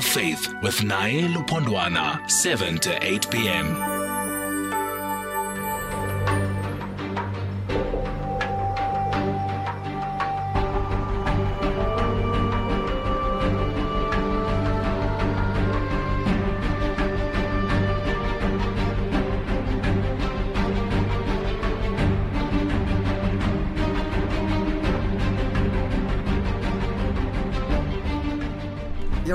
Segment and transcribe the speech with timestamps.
[0.00, 4.09] Faith with Naye Lupondwana, 7 to 8 p.m.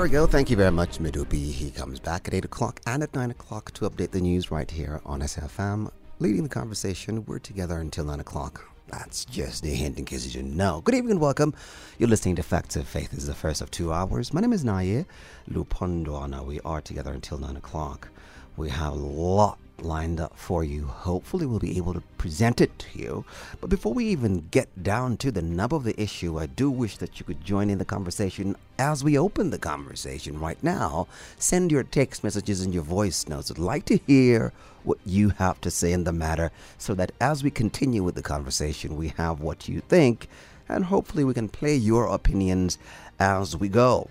[0.06, 0.24] we go.
[0.24, 1.50] Thank you very much, Midupi.
[1.50, 4.70] He comes back at 8 o'clock and at 9 o'clock to update the news right
[4.70, 5.90] here on SFM.
[6.20, 8.64] Leading the conversation, we're together until 9 o'clock.
[8.86, 10.80] That's just a hint in case you didn't know.
[10.82, 11.54] Good evening and welcome.
[11.98, 13.10] You're listening to Facts of Faith.
[13.10, 14.32] This is the first of two hours.
[14.32, 15.06] My name is Naye
[15.50, 16.46] Lupondwana.
[16.46, 18.08] We are together until 9 o'clock.
[18.56, 20.86] We have a lot lined up for you.
[20.86, 23.24] Hopefully, we'll be able to present it to you.
[23.60, 26.96] But before we even get down to the nub of the issue, I do wish
[26.98, 31.06] that you could join in the conversation as we open the conversation right now.
[31.38, 33.50] Send your text messages and your voice notes.
[33.50, 34.52] I'd like to hear
[34.84, 38.22] what you have to say in the matter so that as we continue with the
[38.22, 40.28] conversation, we have what you think
[40.68, 42.78] and hopefully we can play your opinions
[43.18, 44.08] as we go.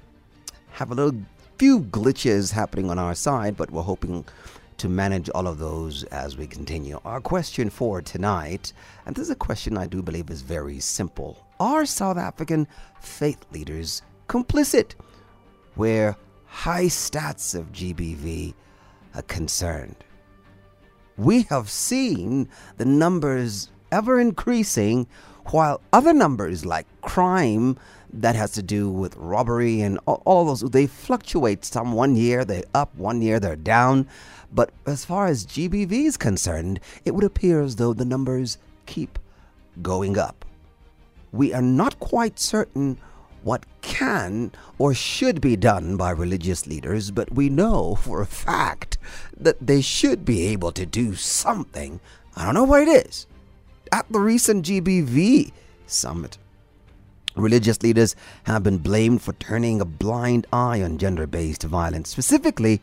[0.73, 1.21] Have a little
[1.57, 4.25] few glitches happening on our side, but we're hoping
[4.77, 6.99] to manage all of those as we continue.
[7.05, 8.73] Our question for tonight,
[9.05, 12.67] and this is a question I do believe is very simple Are South African
[12.99, 14.93] faith leaders complicit
[15.75, 18.53] where high stats of GBV
[19.15, 19.97] are concerned?
[21.17, 25.07] We have seen the numbers ever increasing
[25.51, 27.77] while other numbers like crime
[28.11, 32.45] that has to do with robbery and all, all those they fluctuate some one year
[32.45, 34.07] they're up one year they're down
[34.55, 39.19] but as far as gbv is concerned it would appear as though the numbers keep
[39.81, 40.45] going up
[41.31, 42.97] we are not quite certain
[43.45, 48.97] what can or should be done by religious leaders, but we know for a fact
[49.37, 51.99] that they should be able to do something.
[52.35, 53.27] I don't know what it is.
[53.91, 55.51] At the recent GBV
[55.85, 56.39] summit,
[57.35, 62.81] Religious leaders have been blamed for turning a blind eye on gender based violence, specifically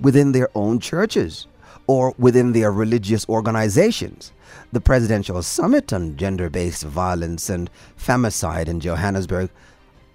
[0.00, 1.46] within their own churches
[1.86, 4.32] or within their religious organizations.
[4.72, 9.50] The Presidential Summit on Gender Based Violence and Femicide in Johannesburg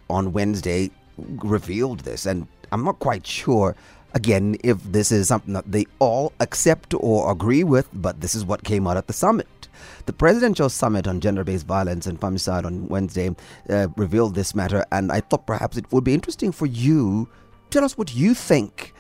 [0.10, 3.76] on Wednesday revealed this, and I'm not quite sure.
[4.14, 8.46] Again, if this is something that they all accept or agree with, but this is
[8.46, 9.48] what came out at the summit.
[10.06, 13.36] The Presidential Summit on Gender Based Violence and Femicide on Wednesday
[13.70, 17.28] uh, revealed this matter, and I thought perhaps it would be interesting for you.
[17.70, 18.94] Tell us what you think.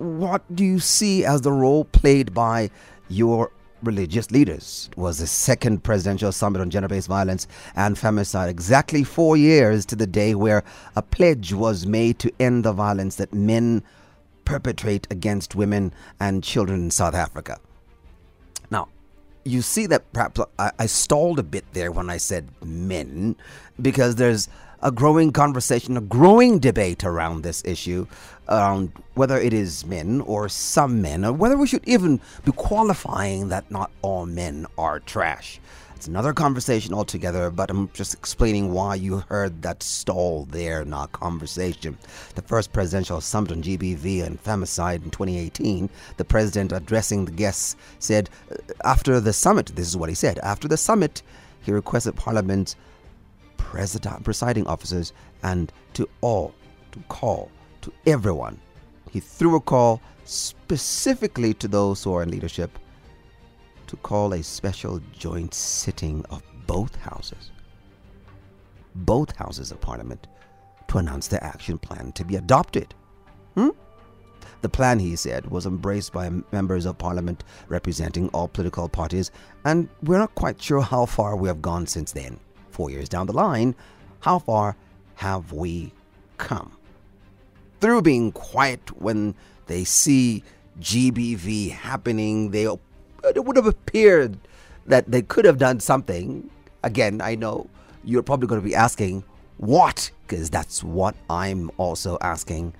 [0.00, 2.70] What do you see as the role played by
[3.10, 3.52] your
[3.82, 4.88] religious leaders?
[4.92, 7.46] It was the second presidential summit on gender based violence
[7.76, 10.64] and femicide, exactly four years to the day where
[10.96, 13.82] a pledge was made to end the violence that men
[14.46, 17.58] perpetrate against women and children in South Africa
[18.70, 18.88] Now,
[19.44, 23.36] you see that perhaps I, I, stalled a bit there when I said men,
[23.80, 24.48] because there's
[24.82, 28.06] a growing conversation, a growing debate around this issue,
[28.48, 33.48] around whether it is men or some men, or whether we should even be qualifying
[33.48, 35.60] that not all men are trash.
[36.00, 40.94] It's another conversation altogether, but I'm just explaining why you heard that stall there in
[40.94, 41.98] our conversation.
[42.36, 47.76] The first presidential summit on GBV and femicide in 2018, the president addressing the guests
[47.98, 51.22] said, uh, after the summit, this is what he said, after the summit,
[51.60, 52.76] he requested Parliament's
[53.60, 55.12] president, presiding officers
[55.42, 56.54] and to all
[56.92, 57.50] to call
[57.82, 58.58] to everyone.
[59.10, 62.78] He threw a call specifically to those who are in leadership
[63.86, 67.50] to call a special joint sitting of both houses,
[68.94, 70.26] both houses of parliament,
[70.88, 72.94] to announce the action plan to be adopted.
[73.54, 73.70] Hmm?
[74.62, 79.30] The plan, he said, was embraced by members of parliament representing all political parties,
[79.64, 82.38] and we're not quite sure how far we have gone since then.
[82.80, 83.74] Four years down the line,
[84.20, 84.74] how far
[85.16, 85.92] have we
[86.38, 86.78] come?
[87.78, 89.34] Through being quiet when
[89.66, 90.42] they see
[90.80, 92.76] GBV happening, they uh,
[93.22, 94.38] it would have appeared
[94.86, 96.48] that they could have done something.
[96.82, 97.68] Again, I know
[98.02, 99.24] you're probably going to be asking,
[99.58, 100.10] what?
[100.26, 102.72] Because that's what I'm also asking.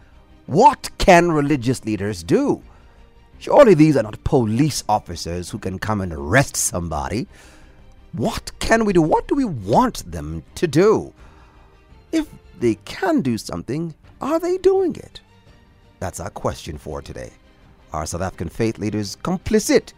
[0.46, 2.62] What can religious leaders do?
[3.38, 7.28] Surely these are not police officers who can come and arrest somebody.
[8.12, 9.02] What can we do?
[9.02, 11.12] What do we want them to do?
[12.12, 12.28] If
[12.58, 15.20] they can do something, are they doing it?
[16.00, 17.30] That's our question for today.
[17.92, 19.92] Are South African faith leaders complicit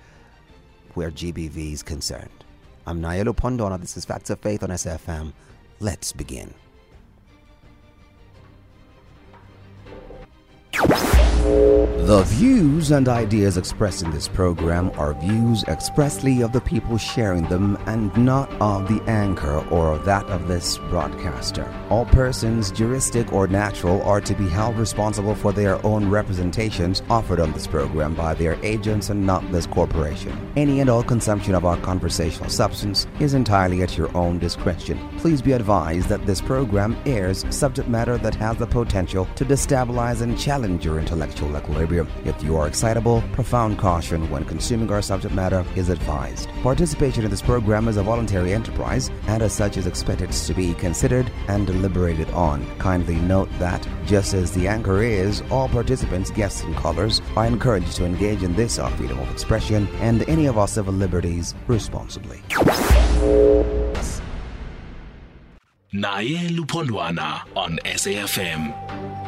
[0.94, 2.44] where GBV is concerned.
[2.86, 3.80] I'm Naye Pondona.
[3.80, 5.32] This is Facts of Faith on SFM.
[5.80, 6.52] Let's begin.
[11.42, 17.48] The views and ideas expressed in this program are views expressly of the people sharing
[17.48, 21.72] them and not of the anchor or that of this broadcaster.
[21.90, 27.40] All persons, juristic or natural, are to be held responsible for their own representations offered
[27.40, 30.52] on this program by their agents and not this corporation.
[30.54, 34.98] Any and all consumption of our conversational substance is entirely at your own discretion.
[35.18, 40.20] Please be advised that this program airs subject matter that has the potential to destabilize
[40.20, 40.98] and challenge your
[41.32, 42.08] intellectual equilibrium.
[42.24, 46.48] If you are excitable, profound caution when consuming our subject matter is advised.
[46.62, 50.74] Participation in this program is a voluntary enterprise and as such is expected to be
[50.74, 52.66] considered and deliberated on.
[52.78, 57.96] Kindly note that, just as the anchor is, all participants, guests, and callers are encouraged
[57.96, 62.42] to engage in this our freedom of expression and any of our civil liberties responsibly.
[65.94, 69.21] Naye Lupondwana on SAFM.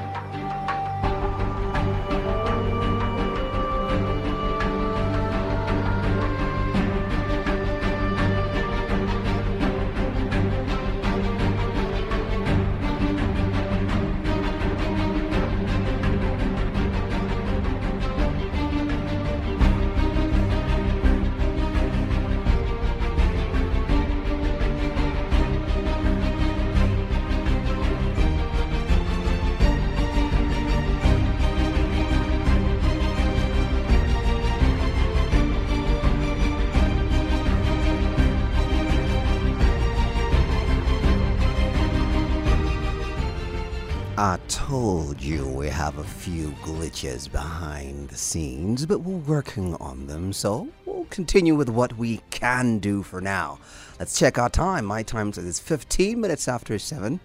[46.25, 51.99] Few glitches behind the scenes, but we're working on them, so we'll continue with what
[51.99, 53.59] we can do for now.
[54.01, 54.87] Let's check our time.
[54.87, 57.21] My time is 15 minutes after 7.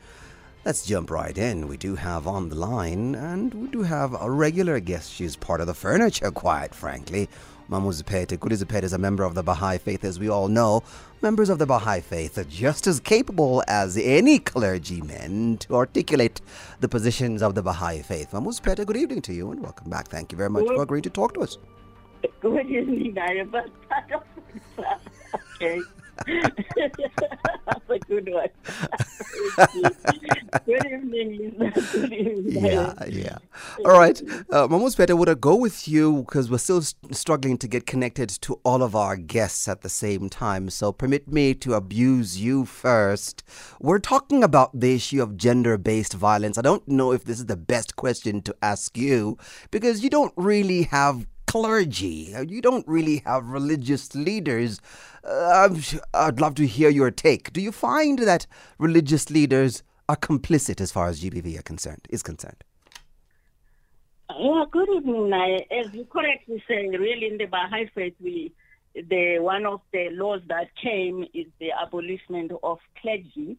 [0.65, 1.69] Let's jump right in.
[1.69, 5.13] We do have on the line, and we do have a regular guest.
[5.13, 7.29] She's part of the furniture, quite frankly.
[7.69, 10.81] Gudi Ziphethe is a member of the Baha'i Faith, as we all know.
[11.21, 16.41] Members of the Baha'i Faith are just as capable as any clergymen to articulate
[16.79, 18.31] the positions of the Baha'i Faith.
[18.31, 20.07] Ziphethe, good evening to you and welcome back.
[20.07, 21.59] Thank you very much for agreeing to talk to us.
[22.41, 23.15] Good evening,
[23.51, 23.69] but
[25.55, 25.79] okay.
[26.25, 28.49] That's a good one.
[30.65, 31.73] good evening.
[31.91, 32.43] Good evening.
[32.47, 33.37] Yeah, yeah.
[33.85, 34.21] All right.
[34.49, 38.29] Uh, Mamu Ziphethe, would I go with you because we're still struggling to get connected
[38.41, 40.69] to all of our guests at the same time.
[40.69, 43.43] So permit me to abuse you first.
[43.79, 46.57] We're talking about the issue of gender based violence.
[46.57, 49.37] I don't know if this is the best question to ask you
[49.71, 52.35] because you don't really have clergy.
[52.35, 54.79] Uh, You don't really have religious leaders.
[55.23, 55.69] Uh,
[56.13, 57.51] I'd love to hear your take.
[57.51, 58.45] Do you find that
[58.77, 62.07] religious leaders are complicit as far as GBV are concerned?
[62.11, 62.63] Is concerned?
[64.39, 65.33] Yeah, good evening.
[65.33, 68.53] As you correctly say, really in the Baha'i faith, we
[68.93, 73.57] the one of the laws that came is the abolishment of clergy,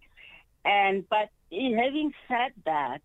[0.65, 3.03] and but in having said that,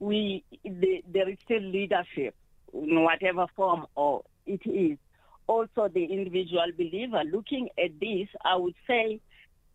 [0.00, 2.34] we the, there is still leadership
[2.74, 4.98] in whatever form or it is.
[5.46, 9.20] Also, the individual believer looking at this, I would say,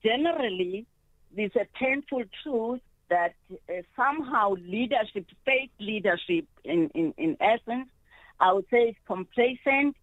[0.03, 0.85] generally,
[1.35, 7.89] there's a painful truth that uh, somehow leadership, faith leadership, in, in, in essence,
[8.39, 9.95] I would say is complacent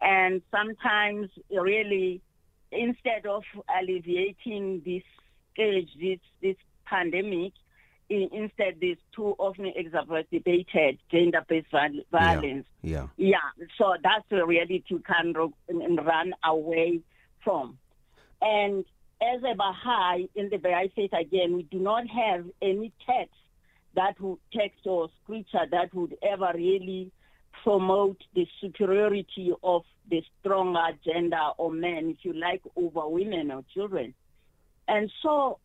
[0.00, 2.20] and sometimes really,
[2.72, 3.42] instead of
[3.78, 5.02] alleviating this
[5.52, 7.52] scourge, this, this pandemic,
[8.10, 11.68] instead these too often exacerbated gender-based
[12.10, 12.66] violence.
[12.82, 13.06] Yeah.
[13.16, 13.38] Yeah,
[13.78, 17.00] so that's the reality you can run away
[17.44, 17.78] from.
[18.42, 18.84] And
[19.22, 23.34] as a Baha'i, in the Baha'i faith again, we do not have any text
[23.94, 27.12] that would text or scripture that would ever really
[27.62, 33.62] promote the superiority of the stronger gender or men, if you like, over women or
[33.74, 34.14] children.
[34.88, 35.58] And so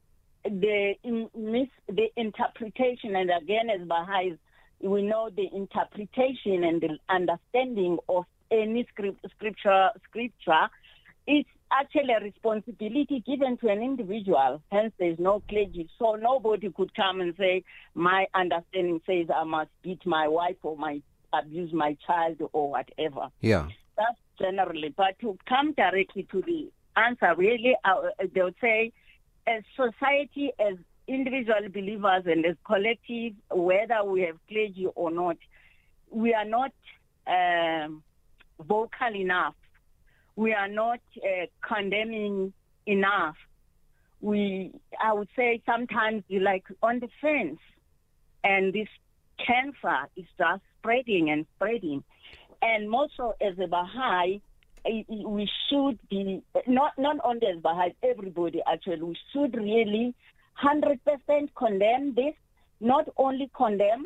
[0.45, 0.93] the
[1.35, 4.37] mis, the interpretation, and again, as Baha'is,
[4.79, 10.69] we know the interpretation and the understanding of any script, scripture, scripture
[11.27, 14.61] is actually a responsibility given to an individual.
[14.71, 15.89] Hence, there's no clergy.
[15.97, 17.63] So nobody could come and say,
[17.95, 21.01] my understanding says I must beat my wife or my
[21.33, 23.29] abuse my child or whatever.
[23.41, 23.67] Yeah.
[23.97, 24.93] That's generally.
[24.95, 28.93] But to come directly to the answer, really, uh, they would say,
[29.47, 30.75] as society, as
[31.07, 35.37] individual believers and as collective, whether we have clergy or not,
[36.09, 36.71] we are not
[37.27, 38.03] um,
[38.59, 39.55] vocal enough.
[40.35, 42.53] We are not uh, condemning
[42.85, 43.35] enough.
[44.21, 47.59] We, I would say, sometimes we like on the fence,
[48.43, 48.87] and this
[49.45, 52.03] cancer is just spreading and spreading.
[52.61, 54.41] And more so as a Baha'i,
[54.85, 60.13] we should be, not, not only as Baha'i, everybody actually, we should really
[60.63, 60.99] 100%
[61.55, 62.33] condemn this,
[62.79, 64.05] not only condemn,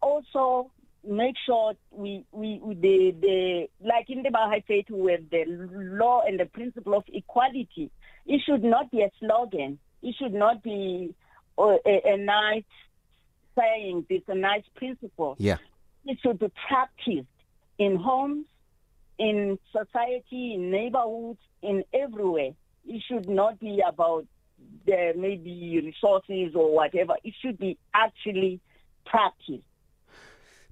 [0.00, 0.70] also
[1.06, 6.22] make sure we, we, we the, the, like in the Baha'i faith, with the law
[6.26, 7.90] and the principle of equality,
[8.26, 9.78] it should not be a slogan.
[10.02, 11.14] It should not be
[11.58, 12.64] uh, a, a nice
[13.58, 15.36] saying, this a nice principle.
[15.38, 15.56] Yeah.
[16.04, 17.26] It should be practiced
[17.78, 18.46] in homes,
[19.20, 22.52] in society, in neighborhoods, in everywhere.
[22.86, 24.26] It should not be about
[24.86, 27.14] the maybe resources or whatever.
[27.22, 28.60] It should be actually
[29.04, 29.62] practiced.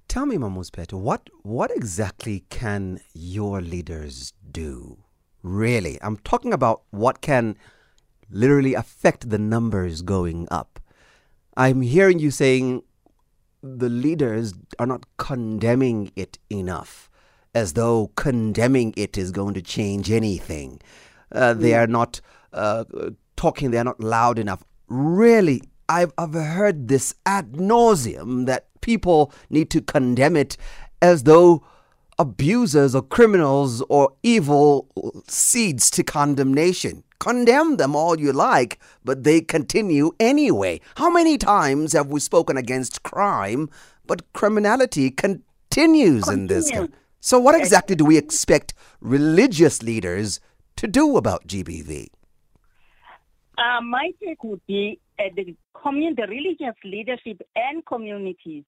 [0.07, 5.03] Tell me, Mamuspet, what what exactly can your leaders do?
[5.43, 7.55] Really, I'm talking about what can
[8.31, 10.79] literally affect the numbers going up.
[11.55, 12.81] I'm hearing you saying
[13.61, 17.08] the leaders are not condemning it enough,
[17.53, 20.79] as though condemning it is going to change anything.
[21.31, 22.21] Uh, they are not
[22.53, 22.83] uh,
[23.35, 24.63] talking, they are not loud enough.
[24.87, 30.57] Really, I've, I've heard this ad nauseum that people need to condemn it
[31.01, 31.63] as though
[32.17, 34.87] abusers or criminals or evil
[35.27, 37.03] seeds to condemnation.
[37.19, 40.79] Condemn them all you like, but they continue anyway.
[40.95, 43.69] How many times have we spoken against crime,
[44.05, 46.71] but criminality continues in this?
[47.19, 50.39] So, what exactly do we expect religious leaders
[50.77, 52.07] to do about GBV?
[53.57, 58.63] Uh, my take would be uh, the, commun- the religious leadership and communities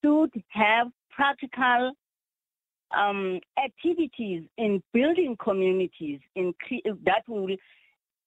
[0.00, 1.92] should have practical
[2.96, 6.54] um, activities in building communities in
[7.04, 7.56] that will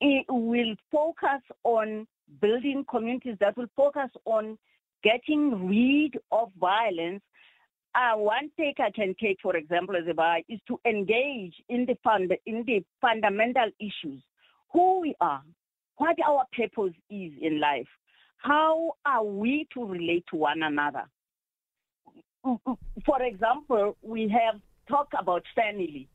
[0.02, 2.08] it will focus on
[2.42, 4.58] building communities that will focus on
[5.04, 7.22] getting rid of violence.
[7.96, 11.98] Uh, one take I can take, for example, as a is to engage in the
[12.04, 14.22] fund in the fundamental issues:
[14.72, 15.44] who we are,
[15.98, 17.88] what our purpose is in life,
[18.38, 21.06] how are we to relate to one another
[23.06, 26.08] for example, we have talked about family.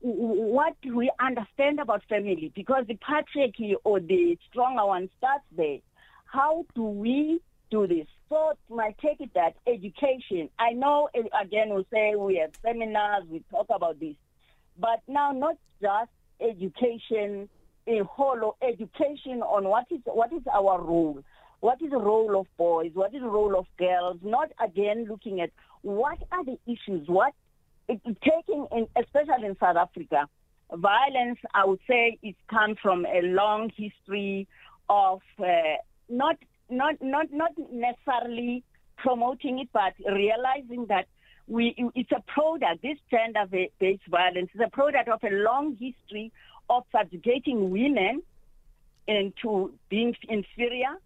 [0.00, 2.52] What do we understand about family?
[2.54, 5.78] Because the patriarchy or the stronger one starts there.
[6.26, 8.06] How do we do this?
[8.28, 10.50] So my take is that education.
[10.58, 11.08] I know
[11.40, 14.16] again we say we have seminars, we talk about this,
[14.78, 17.48] but now not just education,
[17.86, 21.22] in whole education on what is what is our role
[21.60, 22.90] what is the role of boys?
[22.94, 24.18] What is the role of girls?
[24.22, 25.50] Not again looking at
[25.82, 27.32] what are the issues, what
[27.88, 30.28] it, taking in, especially in South Africa,
[30.72, 34.48] violence, I would say it comes from a long history
[34.88, 36.36] of uh, not,
[36.68, 38.64] not, not, not necessarily
[38.96, 41.06] promoting it, but realizing that
[41.46, 46.32] we, it's a product, this gender-based violence is a product of a long history
[46.68, 48.22] of subjugating women
[49.06, 50.96] into being inferior,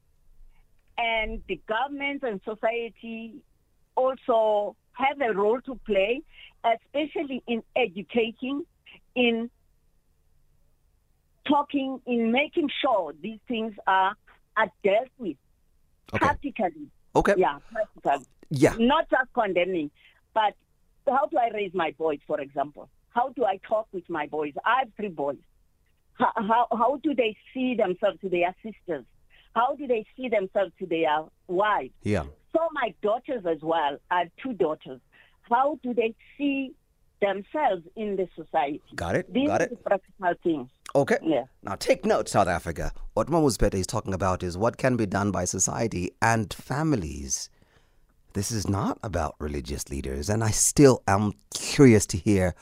[0.96, 3.34] and the government and society
[3.96, 6.22] also have a role to play,
[6.64, 8.64] especially in educating,
[9.14, 9.50] in
[11.46, 14.14] talking, in making sure these things are,
[14.56, 15.36] are dealt with
[16.14, 16.18] okay.
[16.18, 16.88] practically.
[17.14, 17.34] Okay.
[17.36, 18.26] Yeah, practically.
[18.50, 18.74] Yeah.
[18.78, 19.90] Not just condemning,
[20.34, 20.54] but
[21.08, 22.88] how do I raise my boys, for example?
[23.10, 24.54] How do I talk with my boys?
[24.64, 25.38] I have three boys.
[26.14, 29.04] How, how, how do they see themselves to their sisters?
[29.54, 31.92] How do they see themselves to their wives?
[32.02, 32.24] Yeah.
[32.52, 35.00] So my daughters as well, I have two daughters.
[35.42, 36.72] How do they see
[37.20, 38.82] themselves in the society?
[38.94, 39.32] Got it.
[39.32, 39.70] These Got are it.
[39.70, 40.68] the practical things.
[40.94, 41.18] Okay.
[41.22, 41.44] Yeah.
[41.62, 42.92] Now take note, South Africa.
[43.14, 47.48] What Mamuspete is talking about is what can be done by society and families.
[48.32, 52.54] This is not about religious leaders, and I still am curious to hear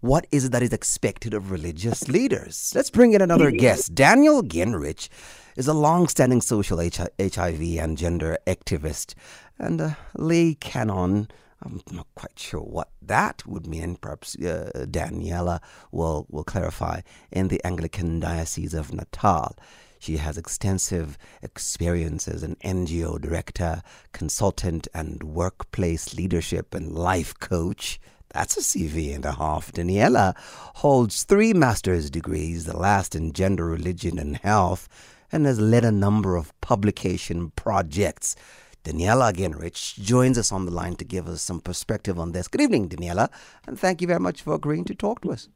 [0.00, 2.72] what is it that is expected of religious leaders.
[2.74, 3.94] Let's bring in another guest.
[3.94, 5.08] Daniel Gennrich
[5.56, 9.14] is a long-standing social HIV and gender activist
[9.58, 11.28] and a lay canon.
[11.62, 13.96] I'm not quite sure what that would mean.
[13.96, 15.60] Perhaps uh, Daniela
[15.92, 19.54] will, will clarify in the Anglican Diocese of Natal.
[19.98, 28.00] She has extensive experience as an NGO director, consultant, and workplace leadership and life coach.
[28.32, 29.72] That's a CV and a half.
[29.72, 30.34] Daniela
[30.76, 34.88] holds three master's degrees, the last in gender, religion, and health,
[35.30, 38.34] and has led a number of publication projects.
[38.84, 42.48] Daniela Gennrich joins us on the line to give us some perspective on this.
[42.48, 43.28] Good evening, Daniela,
[43.66, 45.48] and thank you very much for agreeing to talk to us.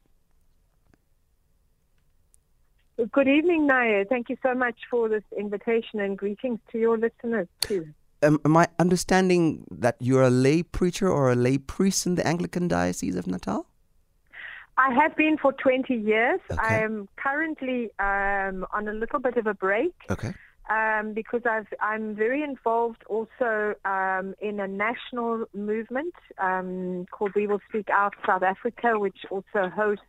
[3.10, 4.04] Good evening, Naya.
[4.04, 7.88] Thank you so much for this invitation and greetings to your listeners too.
[8.22, 12.26] am, am I understanding that you're a lay preacher or a lay priest in the
[12.26, 13.66] Anglican Diocese of Natal?
[14.76, 16.40] I have been for 20 years.
[16.50, 16.60] Okay.
[16.60, 20.32] I am currently um, on a little bit of a break Okay.
[20.70, 27.46] Um, because I've, I'm very involved also um, in a national movement um, called We
[27.46, 30.04] Will Speak Out South Africa, which also hosts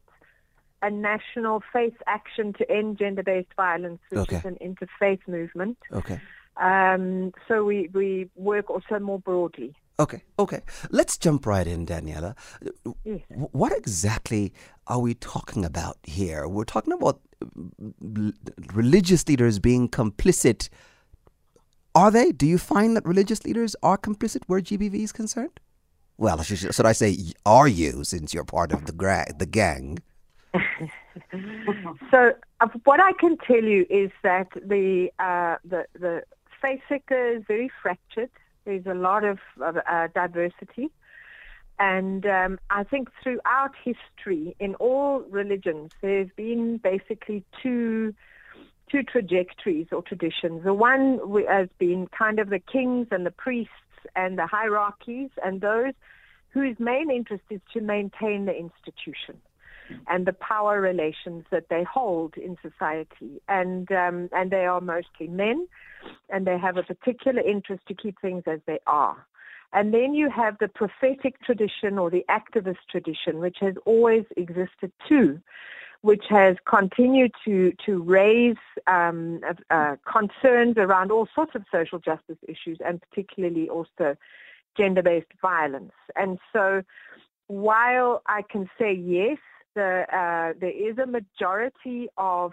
[0.82, 4.38] a national faith action to end gender-based violence, which Okay.
[4.38, 5.78] is an interfaith movement.
[5.92, 6.20] Okay.
[6.58, 9.76] Um, so we, we work also more broadly.
[9.98, 10.62] Okay, okay.
[10.90, 12.36] Let's jump right in, Daniela.
[13.06, 13.22] Yes.
[13.30, 14.54] What exactly
[14.88, 16.48] are we talking about here?
[16.48, 18.32] We're talking about uh,
[18.74, 20.68] religious leaders being complicit.
[21.94, 22.34] Are they?
[22.34, 25.62] Do you find that religious leaders are complicit where GBV is concerned?
[26.18, 30.00] Well, should, should I say, are you, since you're part of the, gra- the gang?
[32.12, 36.24] So uh, what I can tell you is that the uh, the the
[36.62, 38.30] faith sector is very fractured.
[38.66, 40.90] There's a lot of, uh, diversity,
[41.78, 48.14] and um, I think throughout history, in all religions, there's been basically two
[48.92, 50.64] two trajectories or traditions.
[50.64, 51.20] The one
[51.50, 53.72] has been kind of the kings and the priests
[54.16, 55.94] and the hierarchies, and those
[56.50, 59.42] whose main interest is to maintain the institution
[60.08, 63.42] and the power relations that they hold in society.
[63.48, 65.68] And um, and they are mostly men,
[66.30, 69.26] and they have a particular interest to keep things as they are.
[69.74, 74.92] And then you have the prophetic tradition or the activist tradition, which has always existed
[75.08, 75.42] too,
[76.02, 78.56] which has continued to to raise
[78.88, 84.16] um, uh, uh, concerns around all sorts of social justice issues, and particularly also
[84.78, 85.94] gender-based violence.
[86.16, 86.84] And so,
[87.48, 89.40] while I can say yes,
[89.76, 92.52] the, uh, there is a majority of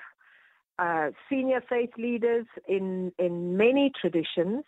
[0.79, 4.65] uh, senior faith leaders in in many traditions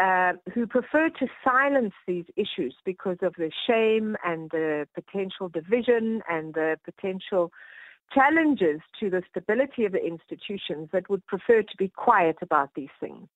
[0.00, 6.22] uh, who prefer to silence these issues because of the shame and the potential division
[6.30, 7.50] and the potential
[8.14, 12.94] challenges to the stability of the institutions that would prefer to be quiet about these
[13.00, 13.28] things.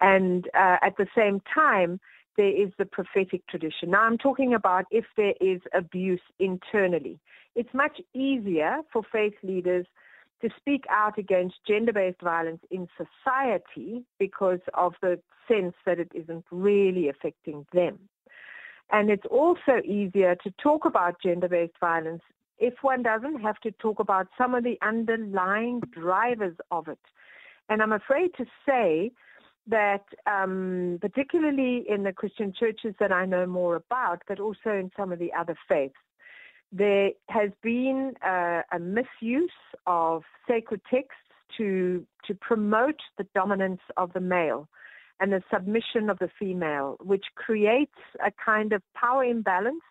[0.00, 2.00] And uh, at the same time,
[2.36, 3.90] there is the prophetic tradition.
[3.90, 7.18] Now, I'm talking about if there is abuse internally.
[7.54, 9.86] It's much easier for faith leaders
[10.42, 16.10] to speak out against gender based violence in society because of the sense that it
[16.14, 17.98] isn't really affecting them.
[18.90, 22.22] And it's also easier to talk about gender based violence
[22.58, 26.98] if one doesn't have to talk about some of the underlying drivers of it.
[27.68, 29.12] And I'm afraid to say
[29.70, 34.90] that, um, particularly in the Christian churches that I know more about, but also in
[34.96, 35.94] some of the other faiths,
[36.72, 39.50] there has been uh, a misuse
[39.86, 41.16] of sacred texts
[41.56, 44.68] to to promote the dominance of the male
[45.18, 49.82] and the submission of the female, which creates a kind of power imbalance,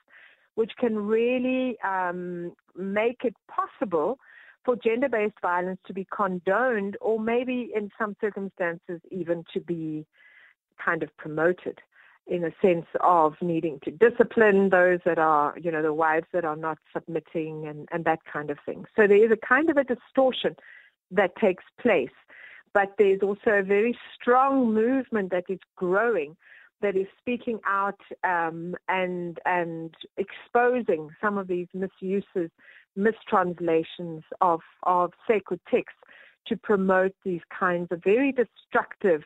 [0.56, 4.18] which can really um, make it possible
[4.70, 10.06] for gender-based violence to be condoned, or maybe in some circumstances even to be
[10.84, 11.80] kind of promoted
[12.28, 16.46] in a sense of needing to discipline those that are, you know, the wives that
[16.46, 18.86] are not submitting and, and that kind of thing.
[18.96, 20.56] So there is a kind of a distortion
[21.10, 22.10] that takes place.
[22.72, 26.38] But there's also a very strong movement that is growing
[26.82, 32.52] that is speaking out um, and and exposing some of these misuses,
[32.96, 36.00] mistranslations of, of sacred texts
[36.48, 39.24] to promote these kinds of very destructive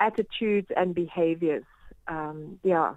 [0.00, 1.64] attitudes and behaviors
[2.10, 2.94] um, yeah.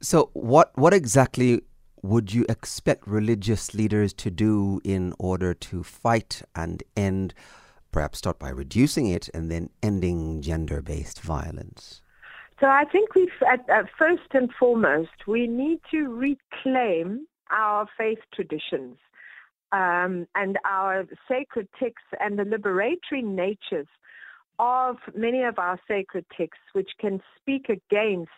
[0.00, 1.62] So, what what exactly
[2.02, 7.34] would you expect religious leaders to do in order to fight and end,
[7.90, 12.02] perhaps start by reducing it and then ending gender-based violence?
[12.60, 18.18] So I think we've, at, at first and foremost, we need to reclaim our faith
[18.32, 18.96] traditions
[19.72, 23.86] um, and our sacred texts and the liberatory natures
[24.58, 28.30] of many of our sacred texts, which can speak against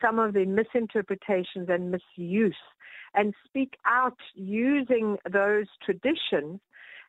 [0.00, 2.56] some of the misinterpretations and misuse,
[3.14, 6.60] and speak out using those traditions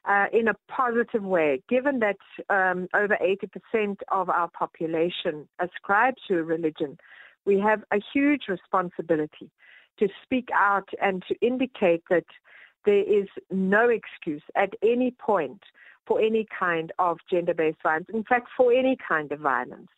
[0.05, 2.17] uh, in a positive way, given that
[2.49, 3.17] um, over
[3.75, 6.97] 80% of our population ascribe to a religion,
[7.45, 9.51] we have a huge responsibility
[9.99, 12.25] to speak out and to indicate that
[12.85, 15.61] there is no excuse at any point
[16.05, 18.07] for any kind of gender-based violence.
[18.13, 19.89] In fact, for any kind of violence.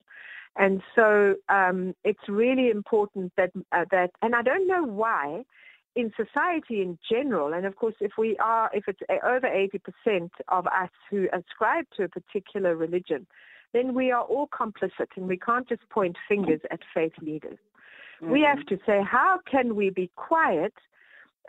[0.56, 5.44] And so um, it's really important that uh, that, and I don't know why,
[5.96, 10.68] in society in general, and of course, if we are, if it's over 80% of
[10.68, 13.26] us who ascribe to a particular religion,
[13.74, 17.58] then we are all complicit and we can't just point fingers at faith leaders.
[18.22, 18.32] Mm-hmm.
[18.32, 20.74] We have to say, how can we be quiet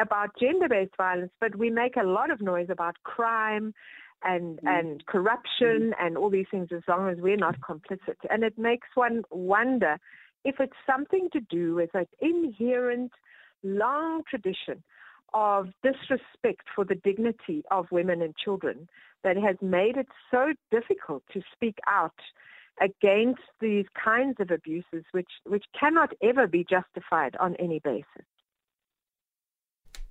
[0.01, 3.73] about gender based violence, but we make a lot of noise about crime
[4.23, 4.67] and mm-hmm.
[4.67, 6.07] and corruption mm-hmm.
[6.07, 8.17] and all these things as long as we're not complicit.
[8.31, 9.99] And it makes one wonder
[10.45, 13.13] if it's something to do with an inherent
[13.63, 14.83] long tradition
[15.33, 18.89] of disrespect for the dignity of women and children
[19.25, 22.13] that has made it so difficult to speak out
[22.81, 28.27] against these kinds of abuses, which, which cannot ever be justified on any basis.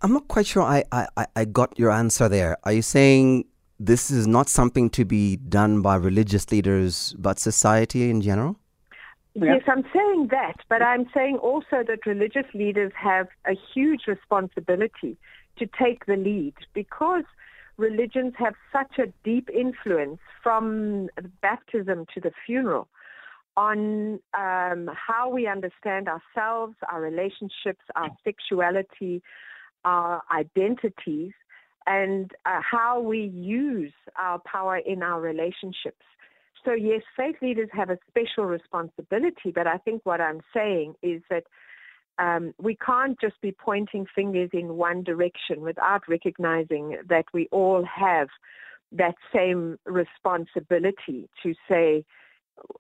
[0.04, 2.58] I'm not quite sure I, I, I got your answer there.
[2.66, 3.46] Are you saying
[3.80, 8.58] this is not something to be done by religious leaders, but society in general?
[9.34, 15.18] Yes, I'm saying that, but I'm saying also that religious leaders have a huge responsibility
[15.58, 17.24] to take the lead because
[17.78, 21.10] religions have such a deep influence from
[21.42, 22.90] baptism to the funeral
[23.56, 29.24] on um, how we understand ourselves, our relationships, our sexuality,
[29.86, 31.34] our identities,
[31.86, 36.06] and uh, how we use our power in our relationships.
[36.66, 41.22] So, yes, faith leaders have a special responsibility, but I think what I'm saying is
[41.30, 41.44] that
[42.20, 47.84] um, we can't just be pointing fingers in one direction without recognizing that we all
[47.84, 48.30] have
[48.92, 52.06] that same responsibility to say,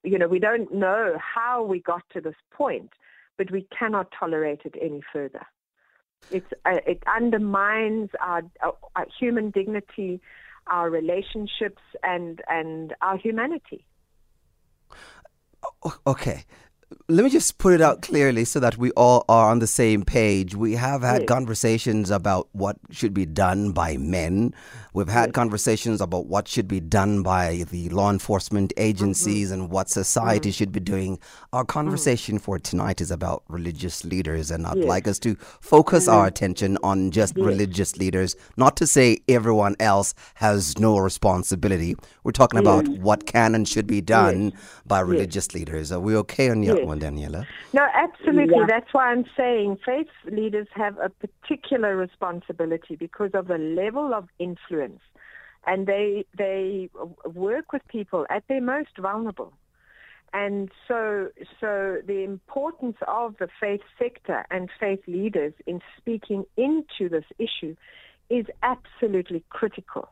[0.03, 2.91] you know, we don't know how we got to this point,
[3.37, 5.45] but we cannot tolerate it any further.
[6.31, 10.21] It's, uh, it undermines our, our, our human dignity,
[10.67, 13.85] our relationships, and, and our humanity.
[16.07, 16.45] Okay
[17.07, 20.03] let me just put it out clearly so that we all are on the same
[20.03, 20.55] page.
[20.55, 21.27] We have had yes.
[21.27, 24.53] conversations about what should be done by men.
[24.93, 25.33] We've had yes.
[25.33, 29.61] conversations about what should be done by the law enforcement agencies mm-hmm.
[29.61, 30.53] and what society mm-hmm.
[30.53, 31.19] should be doing.
[31.51, 32.43] Our conversation mm-hmm.
[32.43, 34.87] for tonight is about religious leaders, and I'd yes.
[34.87, 36.27] like us to focus our mm-hmm.
[36.27, 41.95] attention on just religious leaders, not to say everyone else has no responsibility.
[42.23, 44.53] We're talking about what can and should be done
[44.85, 45.91] by religious leaders.
[45.91, 47.45] Are we okay on that one, Daniela?
[47.73, 48.59] No, absolutely.
[48.59, 48.65] Yeah.
[48.67, 54.27] That's why I'm saying faith leaders have a particular responsibility because of the level of
[54.39, 55.01] influence,
[55.65, 56.89] and they they
[57.25, 59.53] work with people at their most vulnerable.
[60.35, 61.29] And so,
[61.61, 67.75] so the importance of the faith sector and faith leaders in speaking into this issue
[68.31, 70.09] is absolutely critical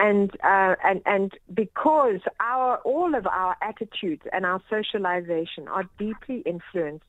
[0.00, 6.38] and uh, and and because our all of our attitudes and our socialization are deeply
[6.46, 7.04] influenced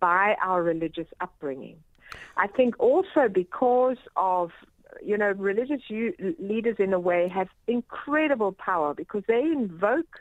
[0.00, 1.76] by our religious upbringing.
[2.36, 4.50] I think also because of
[5.02, 10.20] you know religious leaders in a way have incredible power because they invoke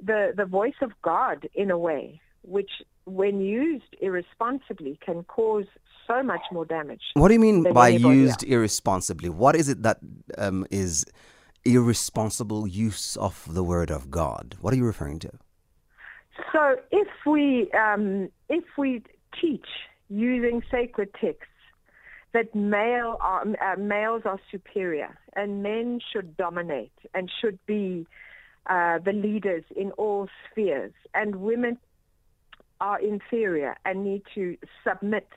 [0.00, 2.70] the the voice of God in a way which
[3.06, 5.66] when used irresponsibly can cause
[6.06, 7.02] so much more damage.
[7.14, 8.50] What do you mean by used else.
[8.50, 9.28] irresponsibly?
[9.28, 9.98] What is it that
[10.38, 11.04] um, is
[11.64, 14.56] irresponsible use of the word of God?
[14.60, 15.30] What are you referring to?
[16.52, 19.02] So, if we um, if we
[19.40, 19.66] teach
[20.08, 21.46] using sacred texts
[22.32, 28.06] that male are, uh, males are superior and men should dominate and should be
[28.66, 31.78] uh, the leaders in all spheres, and women
[32.80, 34.56] are inferior and need to
[34.86, 35.28] submit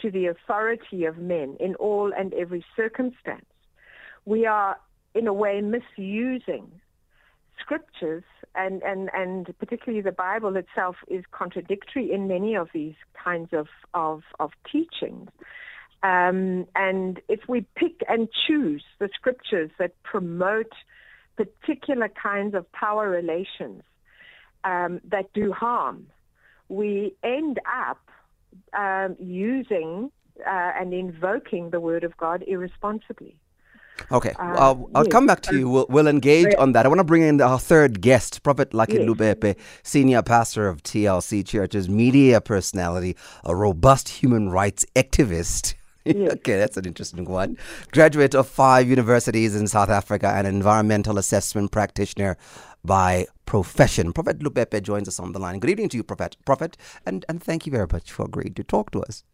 [0.00, 3.46] to the authority of men in all and every circumstance.
[4.24, 4.76] We are,
[5.14, 6.70] in a way, misusing
[7.60, 8.24] scriptures,
[8.54, 13.68] and, and, and particularly the Bible itself is contradictory in many of these kinds of,
[13.94, 15.30] of, of teachings.
[16.02, 20.72] Um, and if we pick and choose the scriptures that promote
[21.36, 23.82] particular kinds of power relations
[24.64, 26.06] um, that do harm,
[26.68, 27.98] we end up
[28.72, 30.10] um, using
[30.46, 33.36] uh, and invoking the word of God irresponsibly.
[34.12, 35.12] Okay, uh, I'll, I'll yes.
[35.12, 35.68] come back to you.
[35.68, 36.84] We'll, we'll engage on that.
[36.84, 39.08] I want to bring in our third guest, Prophet Lucky yes.
[39.08, 45.74] Lebepe, senior pastor of TLC Churches, media personality, a robust human rights activist.
[46.06, 46.34] Yes.
[46.34, 47.58] okay, that's an interesting one.
[47.90, 52.36] Graduate of five universities in South Africa and environmental assessment practitioner
[52.86, 54.12] by profession.
[54.12, 55.58] Prophet Lebepe joins us on the line.
[55.58, 56.36] Good evening to you, Prophet.
[56.44, 59.24] Prophet, and, and thank you very much for agreeing to talk to us.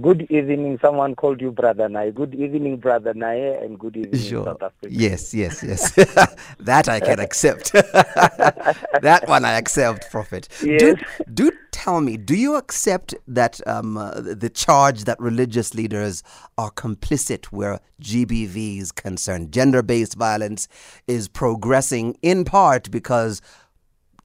[0.00, 0.78] Good evening.
[0.80, 2.14] Someone called you Brother Naye.
[2.14, 4.44] Good evening, Brother Naye, and good evening, Sure.
[4.46, 4.88] South Africa.
[4.90, 5.90] Yes, yes, yes.
[6.60, 7.72] that I can accept.
[7.72, 10.48] that one I accept, Prophet.
[10.60, 10.98] Do, Yes.
[11.34, 16.22] do tell me, do you accept that um, uh, the charge that religious leaders
[16.56, 19.52] are complicit where GBV is concerned?
[19.52, 20.68] Gender based violence
[21.06, 23.42] is progressing in part because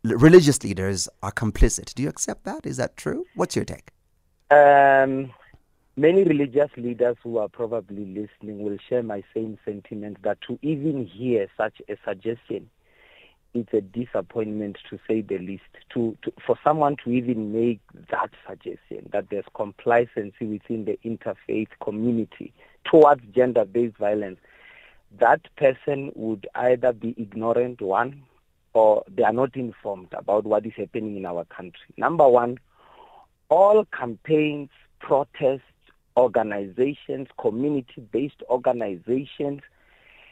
[0.05, 1.93] religious leaders are complicit.
[1.93, 2.65] Do you accept that?
[2.65, 3.25] Is that true?
[3.35, 3.89] What's your take?
[4.49, 5.33] Um,
[5.97, 11.05] many religious leaders who are probably listening will share my same sentiment that to even
[11.05, 12.69] hear such a suggestion,
[13.55, 15.63] it's a disappointment to say the least.
[15.93, 17.79] To, to for someone to even make
[18.11, 24.39] that suggestion that there's complacency within the interfaith community towards gender-based violence,
[25.19, 28.21] that person would either be ignorant, one,
[28.73, 31.87] or they are not informed about what is happening in our country.
[31.97, 32.59] Number one,
[33.49, 35.61] all campaigns, protests,
[36.17, 39.61] organizations, community-based organizations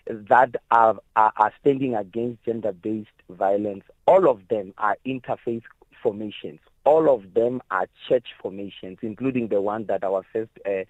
[0.07, 5.63] that are, are, are standing against gender-based violence, all of them are interfaith
[6.01, 6.59] formations.
[6.85, 10.83] All of them are church formations, including the one that our first uh,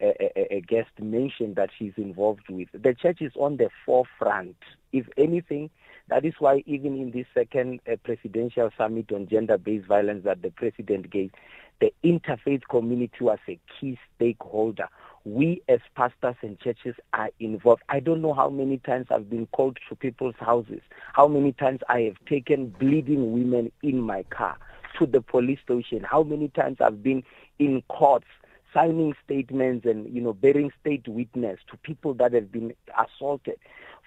[0.00, 2.68] uh, uh, uh, guest mentioned that she's involved with.
[2.72, 4.56] The church is on the forefront.
[4.92, 5.70] If anything,
[6.08, 11.10] that is why even in this second presidential summit on gender-based violence that the president
[11.10, 11.32] gave,
[11.80, 14.88] the interfaith community was a key stakeholder.
[15.24, 17.82] We as pastors and churches are involved.
[17.88, 20.80] I don't know how many times I've been called to people's houses,
[21.12, 24.56] how many times I have taken bleeding women in my car
[24.98, 27.22] to the police station, how many times I've been
[27.58, 28.26] in courts
[28.74, 33.56] signing statements and you know bearing state witness to people that have been assaulted.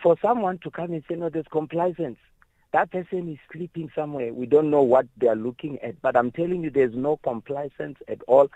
[0.02, 2.18] For someone to come and say no, there's compliance.
[2.74, 4.34] That person is sleeping somewhere.
[4.34, 7.98] We don't know what they are looking at, but I'm telling you, there's no compliance
[8.08, 8.50] at all.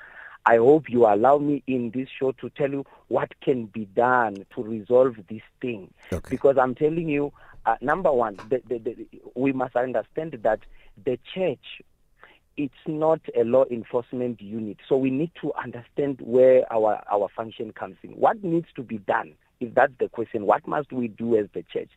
[0.45, 4.45] I hope you allow me in this show to tell you what can be done
[4.55, 5.91] to resolve this thing.
[6.13, 6.29] Okay.
[6.29, 7.33] Because I'm telling you,
[7.65, 10.59] uh, number one, the, the, the, we must understand that
[11.03, 11.81] the church
[12.57, 14.77] it's not a law enforcement unit.
[14.87, 18.11] So we need to understand where our, our function comes in.
[18.11, 19.33] What needs to be done?
[19.59, 21.89] If that's the question, what must we do as the church?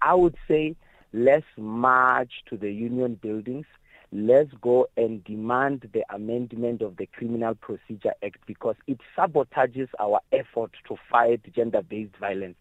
[0.00, 0.76] I would say
[1.12, 3.66] let's march to the union buildings.
[4.10, 10.20] Let's go and demand the amendment of the Criminal Procedure Act because it sabotages our
[10.32, 12.56] effort to fight gender-based violence.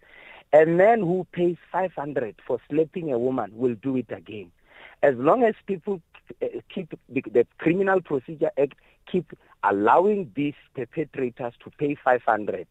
[0.54, 4.52] A man who pays 500 for slapping a woman will do it again.
[5.04, 6.02] As long as people
[6.74, 8.76] keep the Criminal Procedure Act
[9.10, 9.32] keep
[9.64, 12.68] allowing these perpetrators to pay 500.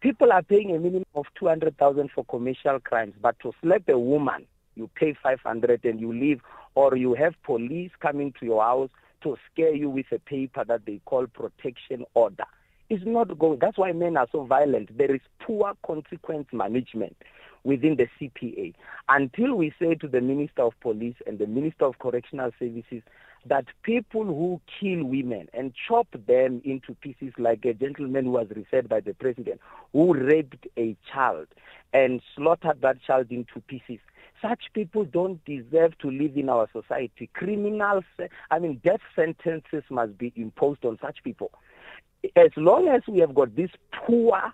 [0.00, 4.46] People are paying a minimum of 200,000 for commercial crimes, but to slap a woman,
[4.78, 6.40] you pay 500 and you leave,
[6.74, 8.90] or you have police coming to your house
[9.22, 12.44] to scare you with a paper that they call protection order.
[12.88, 13.58] It's not going.
[13.60, 14.96] That's why men are so violent.
[14.96, 17.16] There is poor consequence management
[17.64, 18.74] within the CPA.
[19.08, 23.02] Until we say to the Minister of Police and the Minister of Correctional Services
[23.46, 28.48] that people who kill women and chop them into pieces, like a gentleman who was
[28.54, 29.60] referred by the President,
[29.92, 31.46] who raped a child
[31.92, 34.00] and slaughtered that child into pieces,
[34.40, 37.28] such people don't deserve to live in our society.
[37.34, 38.04] Criminals,
[38.50, 41.50] I mean, death sentences must be imposed on such people.
[42.36, 43.70] As long as we have got this
[44.06, 44.52] poor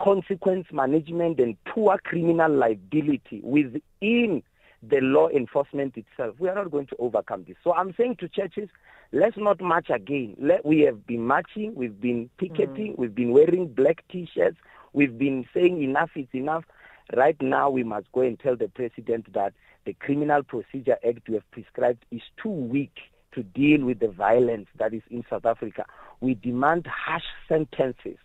[0.00, 4.42] consequence management and poor criminal liability within
[4.82, 7.56] the law enforcement itself, we are not going to overcome this.
[7.64, 8.68] So I'm saying to churches,
[9.12, 10.36] let's not march again.
[10.38, 12.98] Let, we have been marching, we've been picketing, mm.
[12.98, 14.58] we've been wearing black T-shirts,
[14.92, 16.64] we've been saying enough is enough.
[17.14, 19.52] Right now, we must go and tell the president that
[19.84, 22.94] the Criminal Procedure Act we have prescribed is too weak
[23.32, 25.84] to deal with the violence that is in South Africa.
[26.20, 28.16] We demand harsh sentences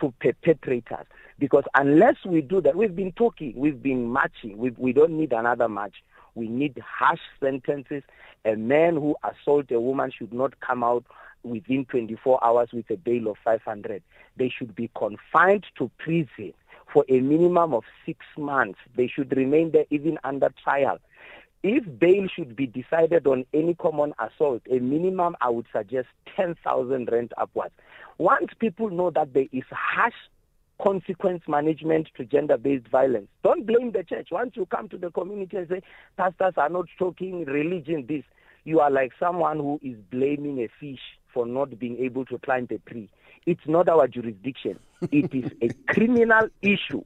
[0.00, 1.06] to perpetrators
[1.38, 5.32] because unless we do that, we've been talking, we've been marching, we, we don't need
[5.32, 5.96] another march.
[6.34, 8.02] We need harsh sentences.
[8.46, 11.04] A man who assaults a woman should not come out
[11.42, 14.02] within 24 hours with a bail of 500.
[14.36, 16.54] They should be confined to prison
[16.92, 18.78] for a minimum of six months.
[18.96, 20.98] They should remain there even under trial.
[21.62, 27.08] If bail should be decided on any common assault, a minimum I would suggest 10,000
[27.10, 27.74] rand upwards.
[28.18, 30.14] Once people know that there is harsh
[30.82, 34.28] consequence management to gender-based violence, don't blame the church.
[34.32, 35.82] Once you come to the community and say,
[36.16, 38.24] pastors are not talking religion, this,
[38.64, 41.00] you are like someone who is blaming a fish
[41.32, 43.08] for not being able to climb the tree.
[43.46, 44.78] It's not our jurisdiction.
[45.10, 47.02] It is a criminal issue.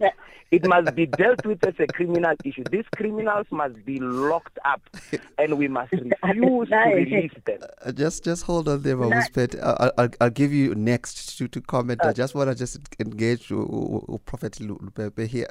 [0.51, 2.63] It must be dealt with as a criminal issue.
[2.71, 4.81] These criminals must be locked up,
[5.39, 7.59] and we must refuse to release them.
[7.85, 9.61] Uh, just just hold on there, Mamuspet.
[9.61, 12.05] I'll, I'll, I'll give you next to, to comment.
[12.05, 15.49] I just want to just engage uh, uh, Prophet Lebepe here.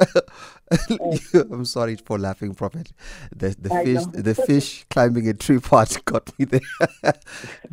[1.51, 2.93] I'm sorry for laughing, Prophet.
[3.35, 6.61] The the fish the fish climbing a tree part got me there.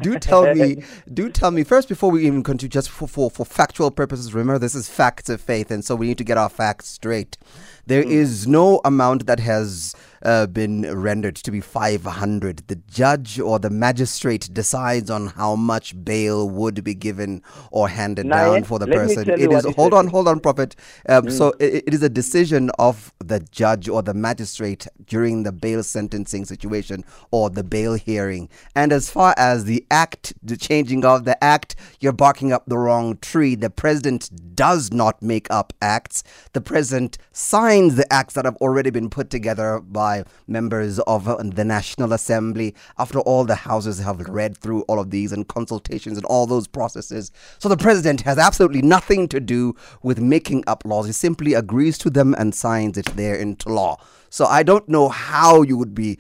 [0.01, 0.83] do tell me,
[1.13, 4.35] do tell me first before we even continue, just for, for, for factual purposes.
[4.35, 7.39] Remember, this is facts of faith, and so we need to get our facts straight.
[7.87, 8.11] There mm.
[8.11, 12.69] is no amount that has uh, been rendered to be 500.
[12.69, 17.43] The judge or the magistrate decides on how much bail would be given
[17.73, 19.29] or handed now, down for the person.
[19.29, 20.77] It is, hold on, hold on, Prophet.
[21.09, 21.33] Um, mm.
[21.33, 25.83] So it, it is a decision of the judge or the magistrate during the bail
[25.83, 28.49] sentencing situation or the bail hearing.
[28.77, 32.79] And as far as the act, the changing of the act, you're barking up the
[32.79, 33.57] wrong tree.
[33.57, 36.23] The president does not make up acts.
[36.53, 41.25] The president signs the acts that have already been put together by members of
[41.57, 46.19] the National Assembly after all the houses have read through all of these and consultations
[46.19, 47.33] and all those processes.
[47.59, 51.07] So the president has absolutely nothing to do with making up laws.
[51.07, 53.99] He simply agrees to them and signs it there into law.
[54.33, 56.19] So I don't know how you would be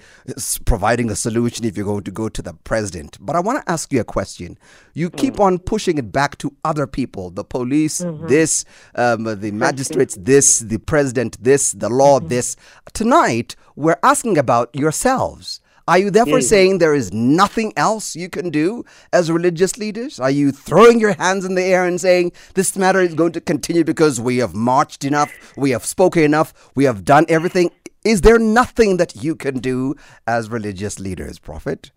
[0.67, 3.17] providing a solution if you're going to go to the president.
[3.19, 4.59] But I want to ask you a question.
[4.93, 5.45] You keep mm.
[5.45, 8.27] on pushing it back to other people the police, mm-hmm.
[8.27, 12.29] this, um, the magistrates, this, the president, this, the law, mm-hmm.
[12.29, 12.55] this.
[12.93, 15.63] Tonight, we're asking about yourselves.
[15.89, 16.47] Are you therefore mm-hmm.
[16.47, 20.21] saying there is nothing else you can do as religious leaders?
[20.21, 23.41] Are you throwing your hands in the air and saying this matter is going to
[23.41, 27.71] continue because we have marched enough, we have spoken enough, we have done everything?
[28.05, 29.95] Is there nothing that you can do
[30.27, 31.93] as religious leaders, Prophet?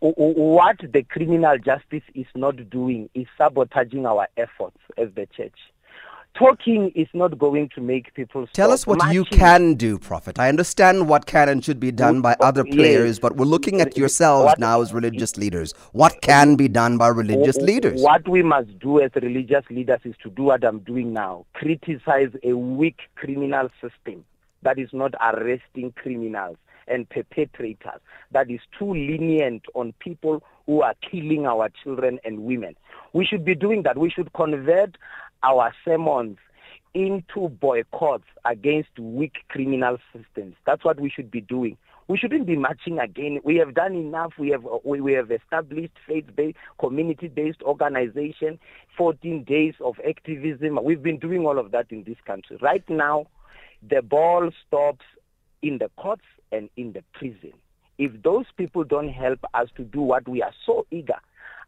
[0.00, 5.54] What the criminal justice is not doing is sabotaging our efforts as the church.
[6.36, 10.38] Talking is not going to make people Tell us what you can do, Prophet.
[10.38, 13.18] I understand what can and should be done by other players, yes.
[13.20, 15.72] but we're looking at yourselves what, now as religious leaders.
[15.92, 18.02] What can be done by religious leaders?
[18.02, 22.32] What we must do as religious leaders is to do what I'm doing now criticize
[22.42, 24.24] a weak criminal system
[24.66, 26.56] that is not arresting criminals
[26.88, 28.00] and perpetrators,
[28.32, 32.74] that is too lenient on people who are killing our children and women.
[33.12, 33.96] We should be doing that.
[33.96, 34.98] We should convert
[35.44, 36.38] our sermons
[36.94, 40.56] into boycotts against weak criminal systems.
[40.66, 41.76] That's what we should be doing.
[42.08, 43.38] We shouldn't be marching again.
[43.44, 44.32] We have done enough.
[44.38, 48.58] We have uh, we, we have established faith-based, community-based organization,
[48.96, 50.78] 14 days of activism.
[50.82, 52.58] We've been doing all of that in this country.
[52.60, 53.26] Right now,
[53.82, 55.04] the ball stops
[55.62, 57.52] in the courts and in the prison.
[57.98, 61.18] If those people don't help us to do what we are so eager,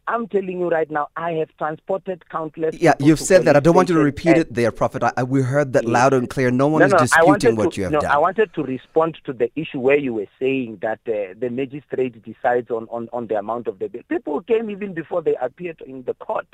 [0.08, 2.74] I'm telling you right now, I have transported countless.
[2.80, 3.56] Yeah, you've said that.
[3.56, 5.02] I don't want you to repeat it there, Prophet.
[5.04, 6.50] I, we heard that loud and clear.
[6.50, 8.10] No one no, is no, disputing what to, you have no, done.
[8.10, 12.22] I wanted to respond to the issue where you were saying that uh, the magistrate
[12.24, 14.00] decides on, on, on the amount of the bill.
[14.08, 16.48] People came even before they appeared in the court.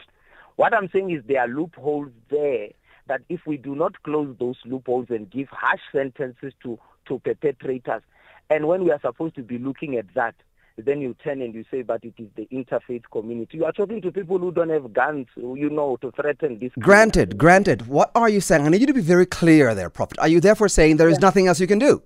[0.57, 2.71] What I'm saying is there are loopholes there
[3.07, 8.03] that if we do not close those loopholes and give harsh sentences to, to perpetrators,
[8.51, 10.35] and when we are supposed to be looking at that,
[10.77, 13.59] then you turn and you say, but it is the interfaith community.
[13.59, 16.73] You are talking to people who don't have guns, you know, to threaten this.
[16.81, 17.87] Granted, granted.
[17.87, 18.67] What are you saying?
[18.67, 20.19] I need you to be very clear there, Prophet.
[20.19, 22.03] Are you therefore saying there is nothing else you can do?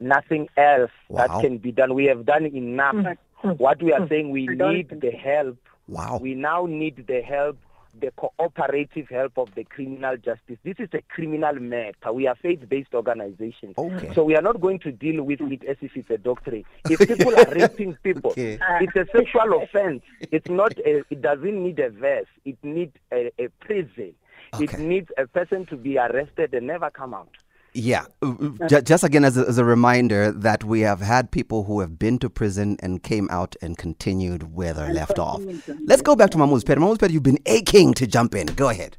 [0.00, 1.26] Nothing else wow.
[1.26, 1.94] that can be done.
[1.94, 2.94] We have done enough.
[2.94, 3.16] Mm.
[3.58, 5.58] What we are saying, we need the help.
[5.86, 6.18] Wow.
[6.20, 7.56] We now need the help
[7.98, 10.58] the cooperative help of the criminal justice.
[10.64, 12.12] This is a criminal matter.
[12.12, 13.74] We are faith-based organizations.
[13.76, 14.12] Okay.
[14.14, 16.64] So we are not going to deal with it as if it's a doctrine.
[16.90, 18.58] If people are raping people, okay.
[18.80, 20.02] it's a sexual offense.
[20.20, 20.76] It's not.
[20.78, 22.26] A, it doesn't need a verse.
[22.44, 24.14] It needs a, a prison.
[24.54, 24.64] Okay.
[24.64, 27.30] It needs a person to be arrested and never come out.
[27.72, 31.64] Yeah, uh, uh, just again as a, as a reminder that we have had people
[31.64, 35.40] who have been to prison and came out and continued where they left off.
[35.84, 36.78] Let's go back to Mam Ziphethe.
[36.78, 38.46] Mam Ziphethe, you've been aching to jump in.
[38.46, 38.96] Go ahead.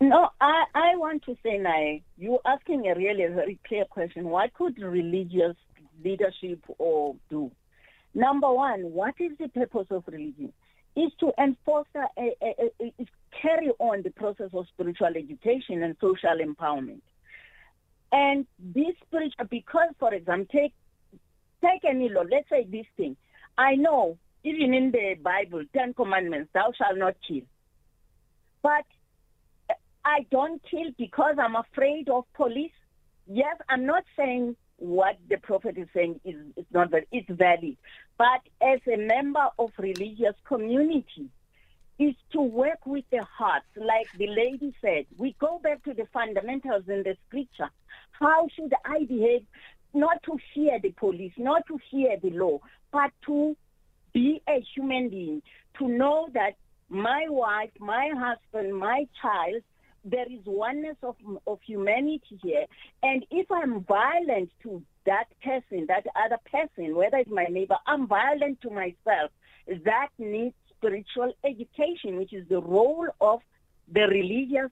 [0.00, 4.24] No, I, I want to say, Nai, you're asking a really very clear question.
[4.24, 5.56] What could religious
[6.02, 7.52] leadership or do?
[8.14, 10.52] Number one, what is the purpose of religion?
[10.96, 13.06] Is to enforce, a, a, a, a,
[13.40, 17.02] carry on the process of spiritual education and social empowerment.
[18.12, 20.74] And this spiritual, because, for example, take
[21.62, 22.22] take any law.
[22.30, 23.16] Let's say this thing.
[23.56, 27.42] I know, even in the Bible, Ten Commandments, thou shalt not kill.
[28.62, 28.84] But
[30.04, 32.72] I don't kill because I'm afraid of police.
[33.28, 37.06] Yes, I'm not saying what the prophet is saying is, is not valid.
[37.12, 37.76] It's valid.
[38.16, 41.28] But as a member of religious community,
[42.00, 45.04] is to work with the heart, like the lady said.
[45.18, 47.68] We go back to the fundamentals in the scripture.
[48.12, 49.44] How should I behave?
[49.92, 53.54] Not to fear the police, not to fear the law, but to
[54.14, 55.42] be a human being,
[55.78, 56.54] to know that
[56.88, 59.62] my wife, my husband, my child,
[60.04, 62.64] there is oneness of, of humanity here.
[63.02, 68.06] And if I'm violent to that person, that other person, whether it's my neighbor, I'm
[68.06, 69.30] violent to myself.
[69.84, 73.40] That needs spiritual education, which is the role of
[73.92, 74.70] the religious.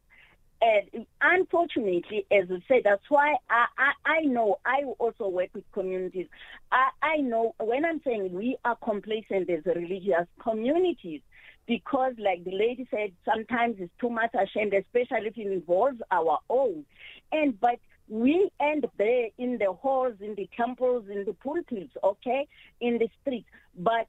[0.60, 5.62] And unfortunately, as I said, that's why I, I, I know I also work with
[5.72, 6.26] communities.
[6.72, 11.20] I, I know when I'm saying we are complacent as religious communities,
[11.66, 16.38] because like the lady said, sometimes it's too much ashamed, especially if it involves our
[16.48, 16.84] own.
[17.30, 17.78] And but
[18.08, 22.48] we end there in the halls, in the temples, in the pulpits, okay,
[22.80, 23.46] in the streets.
[23.76, 24.08] But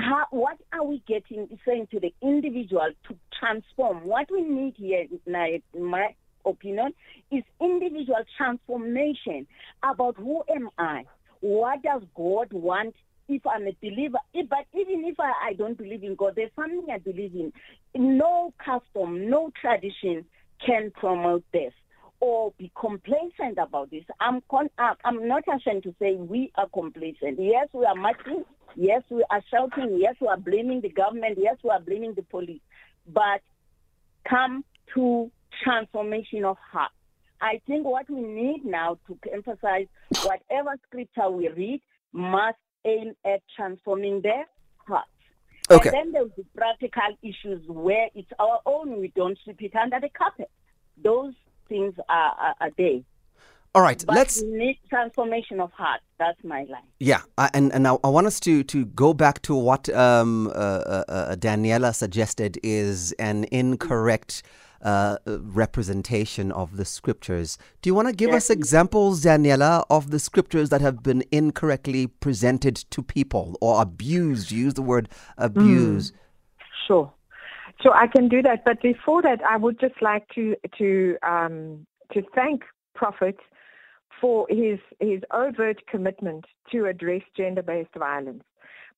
[0.00, 4.06] how, what are we getting saying to the individual to transform?
[4.06, 6.92] What we need here, in my opinion,
[7.30, 9.46] is individual transformation
[9.82, 11.04] about who am I?
[11.40, 12.94] What does God want
[13.28, 14.18] if I'm a believer?
[14.34, 17.52] But even if I, I don't believe in God, there's something I believe in.
[17.94, 20.24] No custom, no tradition
[20.64, 21.72] can promote this
[22.20, 24.04] or be complacent about this.
[24.20, 27.38] I'm con- uh, I'm not ashamed to say we are complacent.
[27.38, 28.44] Yes, we are marching.
[28.76, 29.98] Yes, we are shouting.
[30.00, 31.38] Yes, we are blaming the government.
[31.40, 32.60] Yes, we are blaming the police.
[33.06, 33.40] But
[34.28, 34.64] come
[34.94, 35.30] to
[35.62, 36.90] transformation of heart.
[37.40, 39.86] I think what we need now to emphasize
[40.22, 41.80] whatever scripture we read
[42.12, 44.44] must aim at transforming their
[44.76, 45.08] hearts.
[45.70, 45.90] Okay.
[45.90, 50.00] And then there's the practical issues where it's our own, we don't sweep it under
[50.00, 50.50] the carpet.
[51.02, 51.34] Those
[51.68, 53.00] things are, are, are there.
[53.74, 54.42] All right, But let's.
[54.42, 56.00] need transformation of heart.
[56.18, 56.82] That's my line.
[56.98, 60.48] Yeah, I, and and I, I want us to to go back to what um,
[60.48, 64.42] uh, uh, uh, Daniela suggested is an incorrect
[64.82, 67.58] uh, representation of the scriptures.
[67.82, 72.06] Do you want to give us examples, Daniela, of the scriptures that have been incorrectly
[72.06, 74.50] presented to people or abused?
[74.50, 76.12] Use the word abuse.
[76.86, 77.12] Sure.
[77.82, 81.86] So I can do that, but before that, I would just like to to um,
[82.12, 82.62] to thank
[82.94, 83.36] Prophet
[84.20, 88.42] for his his overt commitment to address gender-based violence.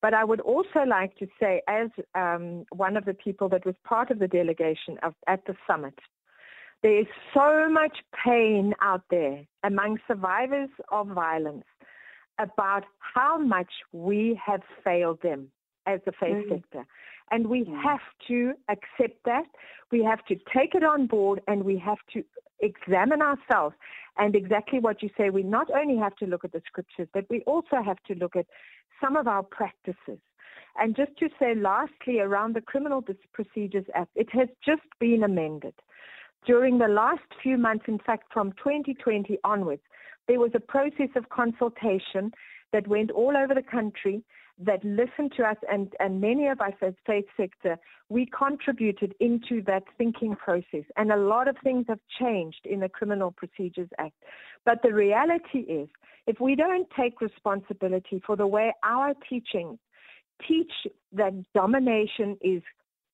[0.01, 3.75] But I would also like to say, as um, one of the people that was
[3.83, 5.93] part of the delegation of, at the summit,
[6.81, 7.05] there is
[7.35, 11.65] so much pain out there among survivors of violence
[12.39, 15.51] about how much we have failed them
[15.85, 16.85] as the faith sector.
[17.31, 17.81] And we mm.
[17.81, 19.45] have to accept that.
[19.91, 22.23] We have to take it on board and we have to
[22.59, 23.75] examine ourselves.
[24.17, 27.25] And exactly what you say, we not only have to look at the scriptures, but
[27.29, 28.45] we also have to look at
[29.01, 30.19] some of our practices.
[30.77, 33.03] And just to say lastly, around the Criminal
[33.33, 35.73] Procedures Act, it has just been amended.
[36.45, 39.81] During the last few months, in fact, from 2020 onwards,
[40.27, 42.31] there was a process of consultation
[42.73, 44.23] that went all over the country
[44.65, 47.77] that listened to us and, and many of us as faith sector,
[48.09, 50.83] we contributed into that thinking process.
[50.97, 54.15] And a lot of things have changed in the Criminal Procedures Act.
[54.65, 55.89] But the reality is,
[56.27, 59.79] if we don't take responsibility for the way our teachings
[60.47, 60.71] teach
[61.13, 62.61] that domination is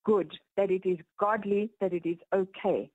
[0.04, 2.89] good, that it is godly, that it is okay,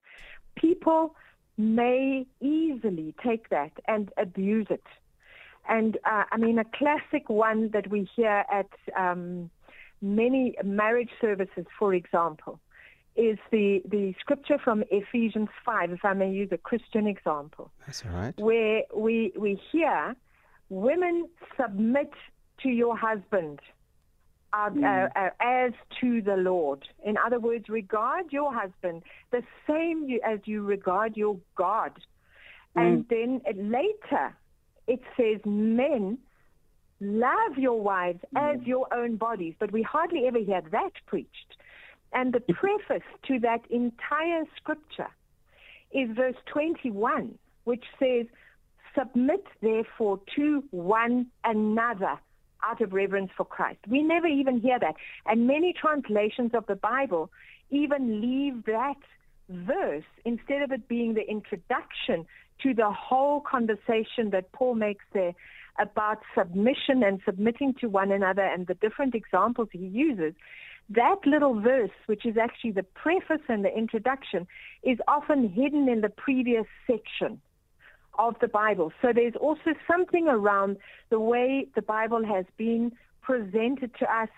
[0.57, 1.15] people
[1.59, 4.85] may easily take that and abuse it.
[5.69, 9.51] And uh, I mean, a classic one that we hear at um,
[10.01, 12.59] many marriage services, for example,
[13.15, 18.05] is the, the scripture from Ephesians 5, if I may use a Christian example, That's
[18.05, 18.35] all right.
[18.39, 20.17] where we, we hear
[20.71, 22.11] women submit
[22.63, 23.61] to your husband
[24.55, 26.87] uh, uh, uh, as to the Lord.
[27.05, 31.93] In other words, regard your husband the same you, as you regard your God.
[32.75, 34.37] And then uh, later,
[34.87, 36.19] it says, men,
[37.01, 38.55] love your wives mm.
[38.55, 39.55] as your own bodies.
[39.59, 41.57] But we hardly ever hear that preached.
[42.13, 45.09] And the preface to that entire scripture
[45.93, 48.27] is verse 21, which says,
[48.95, 52.19] Submit therefore to one another
[52.63, 53.79] out of reverence for Christ.
[53.89, 54.95] We never even hear that.
[55.25, 57.31] And many translations of the Bible
[57.71, 58.99] even leave that
[59.49, 62.27] verse instead of it being the introduction
[62.63, 65.33] to the whole conversation that Paul makes there
[65.79, 70.35] about submission and submitting to one another and the different examples he uses.
[70.91, 74.47] That little verse, which is actually the preface and the introduction,
[74.83, 77.41] is often hidden in the previous section
[78.19, 78.93] of the Bible.
[79.01, 80.77] So there's also something around
[81.09, 82.93] the way the Bible has been
[83.23, 84.29] presented to us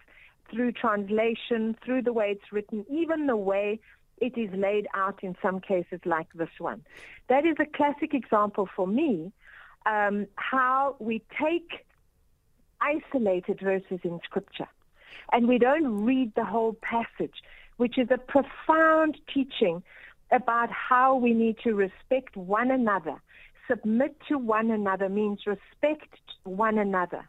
[0.51, 3.81] through translation, through the way it's written, even the way
[4.19, 6.85] it is laid out in some cases like this one.
[7.29, 9.33] That is a classic example for me
[9.87, 11.87] um, how we take
[12.81, 14.69] isolated verses in Scripture
[15.33, 17.43] and we don't read the whole passage,
[17.77, 19.83] which is a profound teaching
[20.31, 23.21] about how we need to respect one another.
[23.69, 27.29] Submit to one another means respect one another.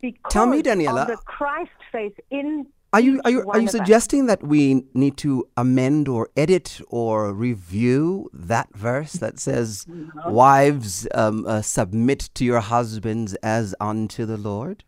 [0.00, 3.46] Because Tell me, Daniela, of the Christ faith in Are you are you are you
[3.46, 3.72] one of us.
[3.72, 9.86] suggesting that we need to amend or edit or review that verse that says,
[10.26, 14.84] "Wives, um, uh, submit to your husbands as unto the Lord"?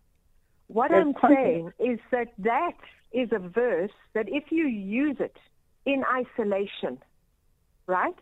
[0.67, 2.77] What Yes, I'm saying is that that
[3.13, 5.39] is a verse that if you use it
[5.87, 6.99] in isolation,
[7.87, 8.19] right,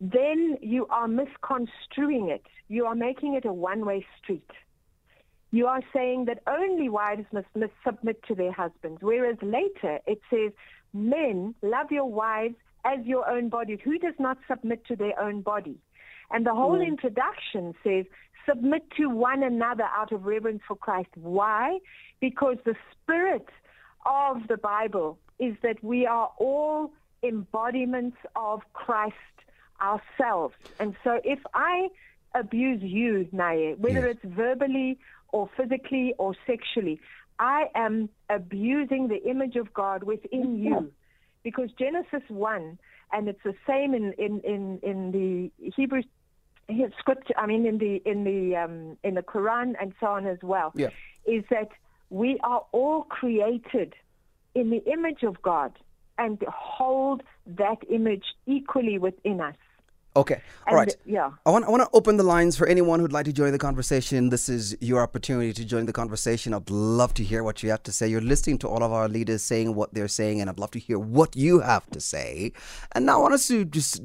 [0.00, 2.46] then you are misconstruing it.
[2.68, 4.50] You are making it a one-way street.
[5.52, 10.20] You are saying that only wives must, must submit to their husbands, whereas later it
[10.30, 10.50] says,
[10.92, 13.78] men, love your wives as your own bodies.
[13.84, 15.76] Who does not submit to their own body?
[16.30, 16.88] And the whole mm.
[16.88, 18.06] introduction says,
[18.48, 21.10] submit to one another out of reverence for Christ.
[21.14, 21.78] Why?
[22.18, 23.46] Because the spirit
[24.06, 26.92] of the Bible is that we are all
[27.22, 29.14] embodiments of Christ
[29.80, 30.54] ourselves.
[30.80, 31.88] And so if I
[32.34, 34.16] abuse you, Naye, whether Yes.
[34.16, 34.98] it's verbally
[35.32, 37.00] or physically or sexually,
[37.38, 40.92] I am abusing the image of God within you.
[41.42, 42.78] Because Genesis 1,
[43.12, 46.02] and it's the same in, in, in, in the Hebrew
[46.98, 50.38] scripture, I mean, in the in the um, in the Quran and so on as
[50.42, 50.90] well, Yeah.
[51.26, 51.68] is that
[52.10, 53.94] we are all created
[54.54, 55.76] in the image of God
[56.18, 59.56] and hold that image equally within us.
[60.14, 60.42] Okay.
[60.66, 60.96] All And, right.
[61.06, 61.30] yeah.
[61.46, 63.58] I want, I want to open the lines for anyone who'd like to join the
[63.58, 64.28] conversation.
[64.28, 66.52] This is your opportunity to join the conversation.
[66.52, 68.08] I'd love to hear what you have to say.
[68.08, 70.78] You're listening to all of our leaders saying what they're saying, and I'd love to
[70.78, 72.52] hear what you have to say.
[72.94, 74.02] And now I want us to just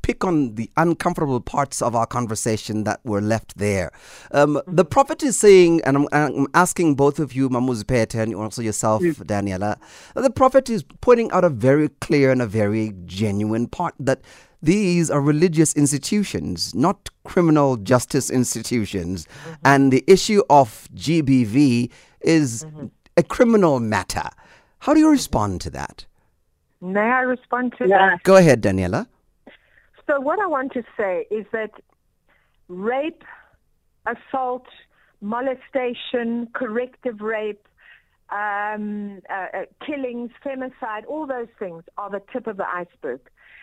[0.00, 3.92] pick on the uncomfortable parts of our conversation that were left there.
[4.32, 8.34] Um, the prophet is saying, and I'm, I'm asking both of you, Mam Ziphethe, and
[8.34, 9.78] also yourself, Daniela,
[10.14, 14.22] the prophet is pointing out a very clear and a very genuine part that
[14.62, 19.26] these are religious institutions, not criminal justice institutions.
[19.64, 21.90] And the issue of GBV
[22.20, 22.66] is
[23.16, 24.28] a criminal matter.
[24.80, 26.04] How do you respond to that?
[26.80, 28.10] May I respond to Yeah.
[28.10, 28.22] that?
[28.22, 29.06] Go ahead, Daniela.
[30.06, 31.70] So what I want to say is that
[32.68, 33.22] rape,
[34.06, 34.66] assault,
[35.20, 37.66] molestation, corrective rape,
[38.30, 43.20] um, uh, uh, killings, femicide, all those things are the tip of the iceberg.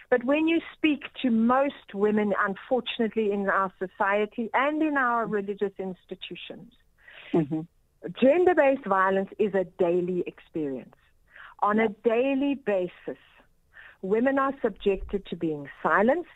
[0.10, 5.74] But when you speak to most women, unfortunately, in our society and in our religious
[5.78, 6.72] institutions,
[8.22, 10.96] gender based violence is a daily experience.
[11.62, 13.22] On a daily basis,
[14.02, 16.30] women are subjected to being silenced,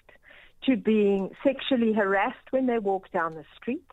[0.66, 3.88] to being sexually harassed when they walk down the street.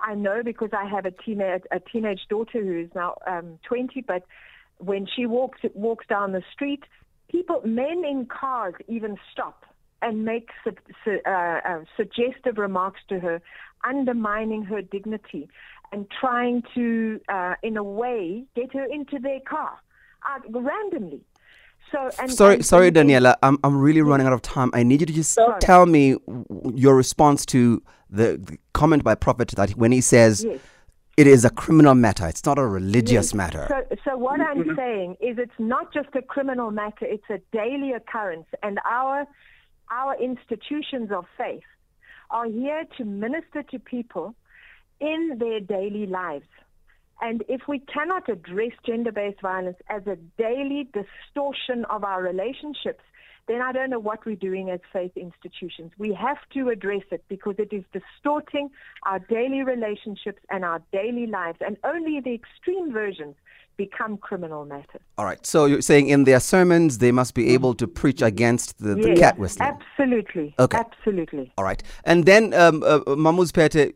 [0.00, 4.02] I know because I have a teenage, a teenage daughter who is now um, 20,
[4.02, 4.22] but
[4.78, 6.84] when she walks walks down the street,
[7.30, 9.64] people, men in cars, even stop
[10.02, 10.72] and make su-
[11.04, 13.40] su- uh, uh, suggestive remarks to her,
[13.84, 15.48] undermining her dignity
[15.92, 19.72] and trying to, uh, in a way, get her into their car
[20.28, 21.20] uh, randomly.
[21.90, 23.36] So, and, sorry, and- sorry, Daniela.
[23.42, 24.70] I'm, I'm really running out of time.
[24.74, 25.58] I need you to just Sorry.
[25.60, 26.16] tell me
[26.74, 30.60] your response to the, the comment by Prophet that when he says Yes.
[31.18, 33.34] It is a criminal matter, it's not a religious Yes.
[33.34, 33.66] matter.
[33.68, 34.76] So, so what I'm mm-hmm.
[34.76, 38.46] saying is it's not just a criminal matter, it's a daily occurrence.
[38.62, 39.26] And our,
[39.90, 41.64] our institutions of faith
[42.30, 44.36] are here to minister to people
[45.00, 46.46] in their daily lives.
[47.20, 50.14] And if we cannot address gender based violence as a
[50.46, 53.02] daily distortion of our relationships,
[53.48, 55.92] then I don't know what we're doing as faith institutions.
[55.98, 58.70] We have to address it because it is distorting
[59.04, 63.34] our daily relationships and our daily lives, and only the extreme versions
[63.78, 65.00] become criminal matters.
[65.16, 65.44] All right.
[65.46, 69.10] So you're saying in their sermons they must be able to preach against the, the
[69.10, 69.70] Yes, cat whistling.
[69.70, 70.54] Absolutely.
[70.58, 70.78] Okay.
[70.78, 71.52] Absolutely.
[71.56, 71.82] All right.
[72.04, 73.94] And then, um, uh, Mam Ziphethe,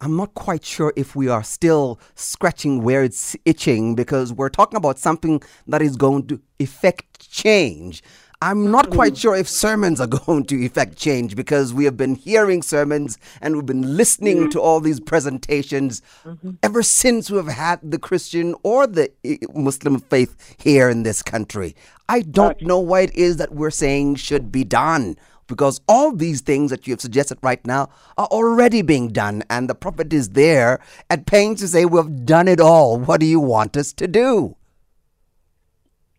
[0.00, 4.78] I'm not quite sure if we are still scratching where it's itching because we're talking
[4.78, 8.02] about something that is going to effect change.
[8.40, 12.14] I'm not quite sure if sermons are going to effect change because we have been
[12.14, 16.02] hearing sermons and we've been listening to all these presentations
[16.62, 21.74] ever since we've had the Christian or the uh, Muslim faith here in this country.
[22.08, 25.16] I don't know why it is that we're saying should be done.
[25.48, 29.66] because all these things that you have suggested right now are already being done, and
[29.66, 30.78] the prophet is there
[31.08, 32.98] at pains to say, We've done it all.
[33.00, 34.57] What do you want us to do?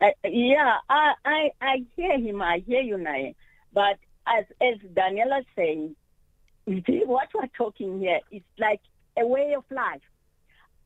[0.01, 2.41] Uh, yeah, I, I I hear him.
[2.41, 3.35] I hear you, Nae.
[3.73, 3.97] But
[4.27, 5.95] as as Daniela saying,
[6.67, 8.81] see what we're talking here is like
[9.17, 10.01] a way of life.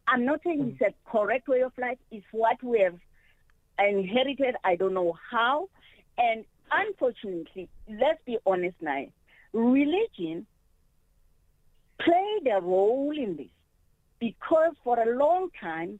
[0.07, 1.97] I'm not saying it's a correct way of life.
[2.11, 2.97] It's what we have
[3.79, 4.55] inherited.
[4.63, 5.69] I don't know how.
[6.17, 9.05] And unfortunately, let's be honest now,
[9.53, 10.45] religion
[11.99, 13.47] played a role in this
[14.19, 15.99] because for a long time,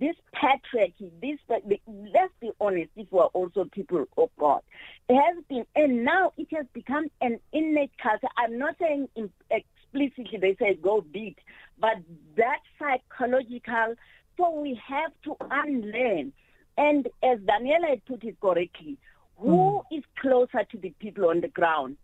[0.00, 4.60] this patriarchy, this let's be honest, these were also people of God.
[5.08, 8.28] It has been, and now it has become an innate culture.
[8.36, 9.08] I'm not saying
[9.50, 11.38] explicitly they say go beat,
[11.78, 11.96] but
[12.36, 13.94] that psychological.
[14.36, 16.32] So we have to unlearn.
[16.78, 18.96] And as Daniela put it correctly,
[19.36, 19.98] who mm.
[19.98, 21.98] is closer to the people on the ground?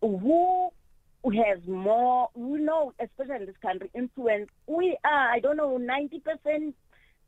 [0.00, 0.70] Who
[1.32, 4.48] has more, we know, especially in this country, influence.
[4.66, 6.74] We are, I don't know, 90%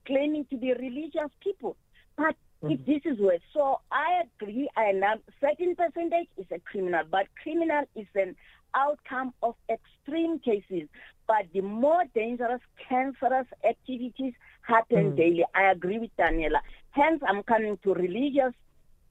[0.07, 1.77] claiming to be religious people.
[2.17, 2.73] But mm-hmm.
[2.73, 7.27] if this is where, so I agree, and a certain percentage is a criminal, but
[7.43, 8.37] criminal is an
[8.75, 10.89] outcome of extreme cases.
[11.27, 15.17] But the more dangerous, cancerous activities happen mm.
[15.17, 15.45] daily.
[15.55, 16.61] I agree with Daniela.
[16.91, 18.55] Hence, I'm coming to religious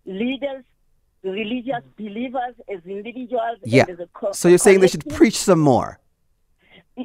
[0.05, 0.63] leaders,
[1.23, 1.97] religious mm.
[1.97, 3.57] believers as individuals.
[3.65, 3.85] Yeah.
[4.13, 5.99] Co- so you're saying they should preach some more?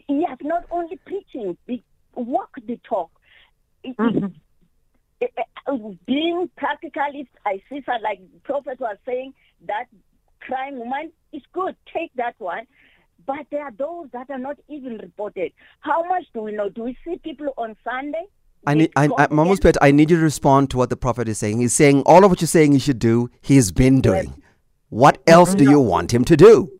[0.08, 1.56] Yes, not only preaching,
[2.14, 3.10] walk the talk.
[3.86, 4.26] Mm-hmm.
[5.22, 5.76] Eh, eh, uh,
[6.06, 9.34] being practicalist, I see that like Prophet was saying
[9.66, 9.86] that
[10.40, 11.76] crying woman is good.
[11.92, 12.66] Take that one.
[13.26, 15.52] But there are those that are not even reported.
[15.80, 16.70] How much do we know?
[16.70, 18.24] Do we see people on Sunday?
[18.66, 21.28] I need, I, I, almost bet I need you to respond to what the prophet
[21.28, 21.60] is saying.
[21.60, 24.42] He's saying all of what you're saying he should do, he's been doing.
[24.90, 26.70] What else do you want him to do?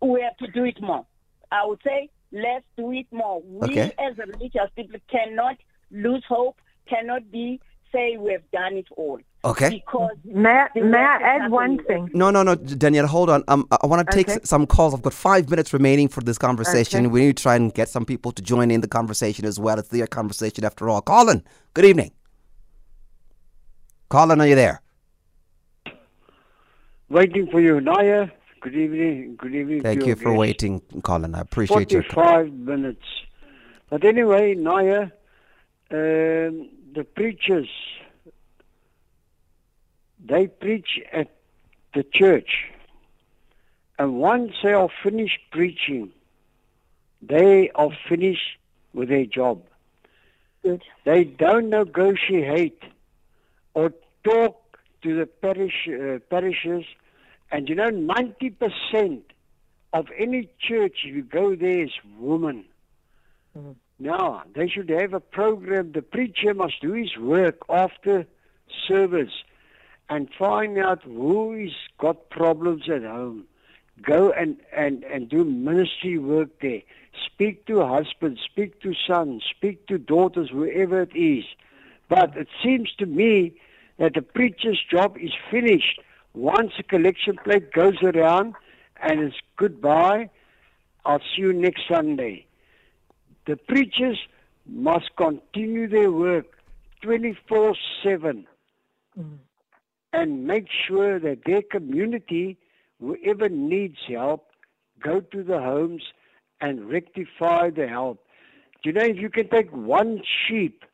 [0.00, 1.06] We have to do it more.
[1.50, 3.42] I would say, let's do it more.
[3.42, 3.92] We okay.
[3.98, 5.56] as religious people cannot
[5.94, 7.60] lose hope, cannot be
[7.94, 9.20] say we've done it all.
[9.44, 9.70] Okay.
[9.70, 12.10] Because may, may I add one thing?
[12.14, 13.44] No, no, no, Danielle, hold on.
[13.48, 14.40] Um, I want to take okay.
[14.42, 14.94] some calls.
[14.94, 17.00] I've got five minutes remaining for this conversation.
[17.00, 17.12] Okay.
[17.12, 19.78] We need to try and get some people to join in the conversation as well.
[19.78, 21.02] It's their conversation after all.
[21.02, 21.42] Colin,
[21.74, 22.10] good evening.
[24.08, 24.80] Colin, are you there?
[27.10, 28.28] Waiting for you, Naya.
[28.60, 29.36] Good evening.
[29.36, 29.82] Good evening.
[29.82, 30.38] Thank you for guest.
[30.38, 31.34] waiting, Colin.
[31.34, 32.02] I appreciate 45 your.
[32.04, 33.04] Forty-five minutes.
[33.90, 35.08] But anyway, Naya,
[35.90, 37.68] um, the preachers
[40.24, 41.30] they preach at
[41.94, 42.70] the church.
[43.98, 46.10] And once they are finished preaching,
[47.22, 48.58] they are finished
[48.92, 49.62] with their job.
[50.62, 50.82] Good.
[51.04, 52.82] They don't negotiate
[53.74, 53.92] or
[54.24, 56.84] talk to the parish uh, parishes.
[57.52, 59.20] And you know, 90%
[59.92, 62.64] of any church, you go there, is women.
[63.56, 63.72] Mm-hmm.
[63.98, 65.92] Now, they should have a program.
[65.92, 68.26] The preacher must do his work after
[68.88, 69.32] service
[70.08, 73.44] and find out who's got problems at home.
[74.02, 76.82] Go and, and, and do ministry work there.
[77.24, 81.44] Speak to husbands, speak to sons, speak to daughters, whoever it is.
[82.08, 83.54] But it seems to me
[83.98, 86.00] that the preacher's job is finished
[86.34, 88.54] once the collection plate goes around
[89.00, 90.30] and it's goodbye.
[91.04, 92.46] I'll see you next Sunday.
[93.46, 94.18] The preachers
[94.66, 96.46] must continue their work
[97.02, 98.46] 24 7.
[99.18, 99.38] Mm
[100.14, 102.56] and make sure that their community,
[103.00, 104.46] whoever needs help,
[105.02, 106.02] go to the homes
[106.60, 108.24] and rectify the help.
[108.84, 110.84] You know if you can take one sheep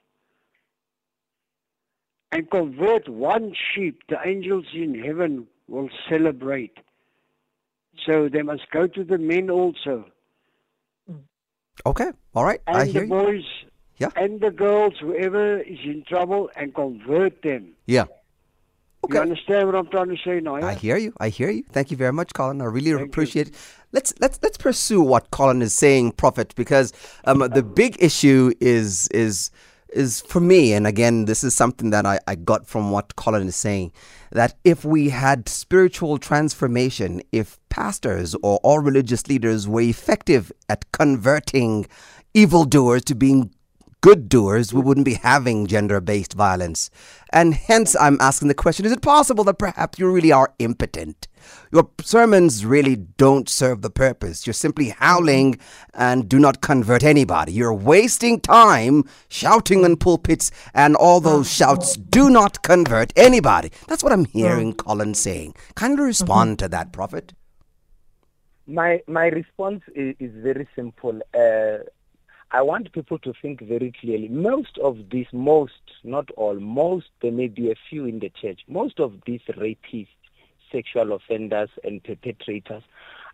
[2.32, 6.78] and convert one sheep, the angels in heaven will celebrate.
[8.07, 10.07] So they must go to the men also.
[11.87, 12.61] Okay, all right.
[12.66, 13.68] And I hear the boys you.
[13.99, 14.11] Yeah.
[14.16, 17.72] and the girls, whoever is in trouble, and convert them.
[17.87, 18.05] Yeah.
[19.05, 19.14] Okay.
[19.14, 20.57] You understand what I'm trying to say now?
[20.57, 20.66] Yeah?
[20.66, 21.14] I hear you.
[21.18, 21.64] I hear you.
[21.70, 22.61] Thank you very much, Colin.
[22.61, 23.53] I really Thank appreciate you.
[23.53, 23.59] it.
[23.93, 26.93] Let's let's let's pursue what Colin is saying, Prophet, because
[27.24, 29.51] um, the big issue is is
[29.93, 33.49] is for me, and again, this is something that I, I got from what Colin
[33.49, 33.93] is saying,
[34.32, 40.91] that if we had spiritual transformation, if pastors or all religious leaders were effective at
[40.93, 41.86] converting
[42.34, 43.53] evildoers to being
[44.01, 46.90] good doers, we wouldn't be having gender based violence.
[47.32, 51.28] And hence, I'm asking the question is it possible that perhaps you really are impotent?
[51.72, 54.46] Your sermons really don't serve the purpose.
[54.46, 55.59] You're simply howling
[55.94, 57.53] and do not convert anybody.
[57.53, 63.70] You're wasting time shouting in pulpits, and all those shouts do not convert anybody.
[63.88, 65.55] That's what I'm hearing Colin saying.
[65.74, 66.64] Kindly respond mm-hmm.
[66.64, 67.32] to that, Prophet.
[68.66, 71.20] My my response is, is very simple.
[71.34, 71.78] Uh,
[72.53, 74.28] I want people to think very clearly.
[74.28, 75.72] Most of these, most,
[76.03, 78.61] not all, most, there may be a few in the church.
[78.68, 80.09] Most of these rapists,
[80.72, 82.82] sexual offenders, and perpetrators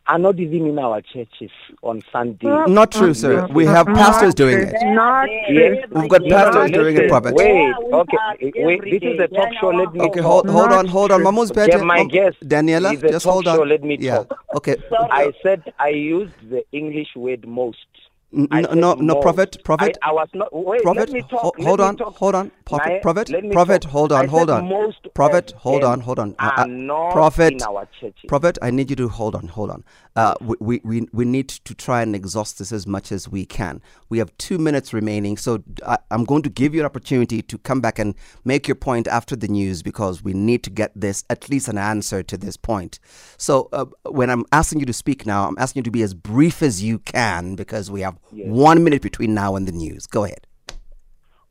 [0.08, 1.50] are not even in our churches
[1.82, 2.46] on Sunday.
[2.46, 3.46] Not true, sir.
[3.48, 4.74] We have pastors doing it.
[4.94, 5.86] Not Yes.
[5.90, 7.34] We've got pastors doing it, prophet.
[7.34, 8.82] Wait, okay, eh, eh, wait.
[8.84, 9.56] This is a every talk day.
[9.60, 9.68] show.
[9.68, 10.46] Let me Okay, talk.
[10.46, 11.20] hold, hold Not on, hold on.
[11.22, 11.32] true.
[11.32, 11.84] Mamu's Yeah, better.
[11.84, 13.56] my Mam- guest Daniela, is a just talk hold on.
[13.56, 14.18] show, let me yeah.
[14.18, 14.38] talk.
[14.54, 14.76] Okay.
[15.10, 17.78] I said I used the English word most.
[18.50, 19.98] I No, no, no, prophet, prophet.
[20.02, 20.48] I, I was not.
[20.52, 21.42] Wait, Prophet, let me talk.
[21.42, 23.92] ho- let hold on, hold on, prophet, Naya, prophet, prophet, talk.
[23.92, 24.68] hold on, hold on,
[25.14, 26.34] prophet, hold on, hold on,
[27.12, 28.28] prophet, in our churches.
[28.28, 28.58] prophet.
[28.60, 29.84] I need you to hold on, hold on.
[30.16, 33.82] Uh, we, we, we, need to try and exhaust this as much as we can.
[34.08, 37.58] We have two minutes remaining, so I, I'm going to give you an opportunity to
[37.58, 41.22] come back and make your point after the news because we need to get this
[41.28, 42.98] at least an answer to this point.
[43.36, 46.14] So uh, when I'm asking you to speak now, I'm asking you to be as
[46.14, 50.06] brief as you can because we have one minute between now and the news.
[50.06, 50.46] Go ahead.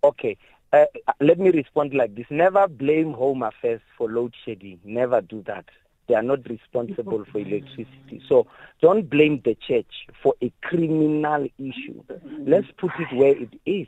[0.04, 0.38] Okay.
[0.74, 0.86] Uh,
[1.22, 2.26] let me respond like this.
[2.32, 4.80] Never blame Home Affairs for load shedding.
[4.84, 5.66] Never do that.
[6.08, 8.22] They are not responsible for electricity.
[8.28, 8.48] So
[8.82, 12.04] don't blame the church for a criminal issue.
[12.40, 13.88] Let's put it where it is.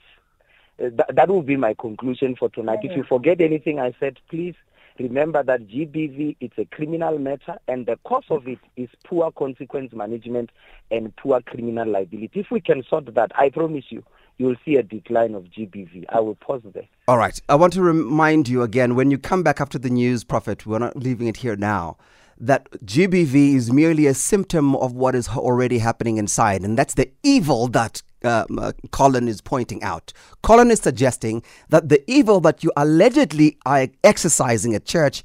[0.80, 2.80] Uh, that, that will be my conclusion for tonight.
[2.84, 4.56] If you forget anything I said, please
[5.00, 9.92] remember that GBV is a criminal matter and the cause of it is poor consequence
[9.94, 10.52] management
[10.92, 12.40] and poor criminal liability.
[12.40, 14.04] If we can sort that, I promise you,
[14.38, 16.06] you'll see a decline of GBV.
[16.10, 16.88] I will pause there.
[17.08, 17.40] All right.
[17.50, 20.80] I want to remind you again when you come back after the news, Prophet, we're
[20.80, 21.98] not leaving it here now,
[22.40, 26.62] that GBV is merely a symptom of what is already happening inside.
[26.62, 30.14] And that's the evil that um, uh, Colin is pointing out.
[30.44, 35.24] Colin is suggesting that the evil that you allegedly are exercising at church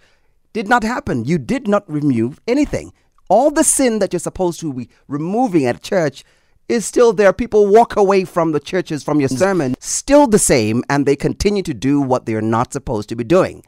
[0.52, 1.24] did not happen.
[1.24, 2.92] You did not remove anything.
[3.28, 6.24] All the sin that you're supposed to be removing at church
[6.68, 7.32] is still there.
[7.32, 11.62] People walk away from the churches, from your sermon, still the same, and they continue
[11.62, 13.64] to do what they're not supposed to be doing.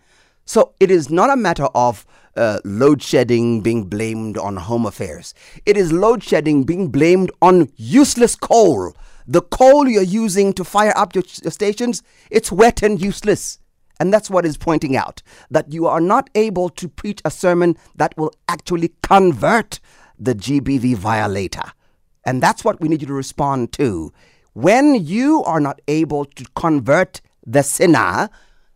[0.47, 5.35] So it is not a matter of uh, load shedding being blamed on home affairs.
[5.65, 8.95] It is load shedding being blamed on useless coal.
[9.27, 13.59] The coal you're using to fire up your, your stations, it's wet and useless.
[14.01, 17.77] And that's what is pointing out that you are not able to preach a sermon
[17.95, 19.81] that will actually convert
[20.19, 21.73] the GBV violator.
[22.25, 24.13] And that's what we need you to respond to.
[24.55, 28.31] When you are not able to convert the sinner,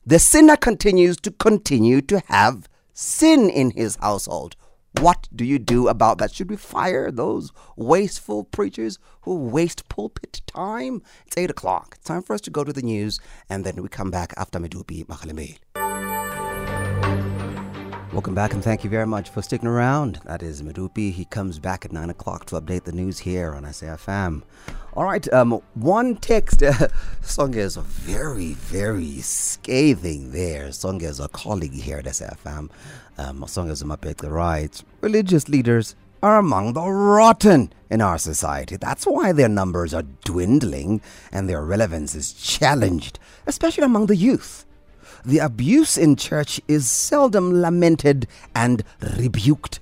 [0.05, 4.57] the sinner continues to continue to have sin in his household.
[5.01, 6.32] What do you do about that?
[6.32, 11.03] Should we fire those wasteful preachers who waste pulpit time?
[11.26, 11.94] It's 8 o'clock.
[11.96, 14.59] It's time for us to go to the news, and then we come back after
[14.59, 15.59] Medupi Makalimil.
[18.18, 20.18] Welcome back and thank you very much for sticking around.
[20.24, 21.12] That is Madupi.
[21.12, 24.42] He comes back at 9 o'clock to update the news here on SAFM.
[24.94, 26.60] All right, um, one text.
[26.64, 26.88] Uh,
[27.22, 30.72] Songa is very, very scathing there.
[30.72, 32.70] Songa is a colleague here at SAFM.
[33.18, 38.76] Um, Songa Zumapeka writes Religious leaders are among the rotten in our society.
[38.76, 44.64] That's why their numbers are dwindling and their relevance is challenged, especially among the youth.
[45.24, 48.82] The abuse in church is seldom lamented and
[49.16, 49.80] rebuked.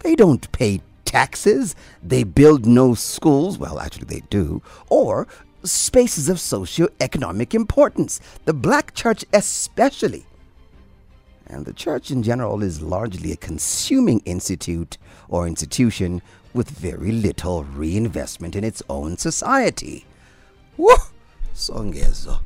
[0.00, 5.26] They don't pay taxes, they build no schools, well, actually, they do, or
[5.64, 8.20] spaces of socio-economic importance.
[8.44, 10.24] The black church, especially.
[11.46, 14.98] And the church in general is largely a consuming institute
[15.28, 16.22] or institution
[16.54, 20.06] with very little reinvestment in its own society.
[20.76, 20.94] Woo!
[21.54, 22.40] Songezo.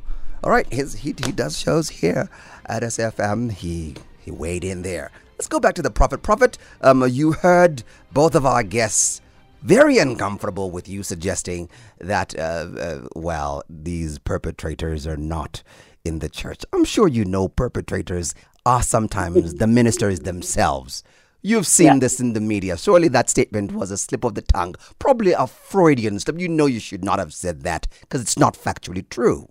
[0.45, 2.29] All right, his, he, he does shows here
[2.67, 3.51] at SFM.
[3.51, 5.11] He he weighed in there.
[5.39, 6.23] Let's go back to the prophet.
[6.23, 7.83] Prophet, um, you heard
[8.13, 9.23] both of our guests
[9.63, 15.63] very uncomfortable with you suggesting that, uh, uh, well, these perpetrators are not
[16.05, 16.63] in the church.
[16.75, 18.35] I'm sure you know perpetrators
[18.67, 21.03] are sometimes the ministers themselves.
[21.41, 22.77] You've seen this in the media.
[22.77, 26.39] Surely that statement was a slip of the tongue, probably a Freudian slip.
[26.39, 29.49] You know you should not have said that because it's not factually true.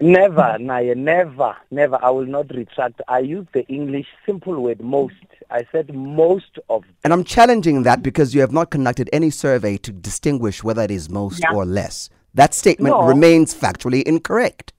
[0.00, 1.98] Never, Naya, never, never.
[2.02, 3.02] I will not retract.
[3.06, 5.12] I use the English simple word most.
[5.50, 6.84] I said most of.
[7.04, 10.90] And I'm challenging that because you have not conducted any survey to distinguish whether it
[10.90, 11.52] is most Yeah.
[11.54, 12.08] or less.
[12.32, 13.06] That statement No.
[13.06, 14.72] remains factually incorrect.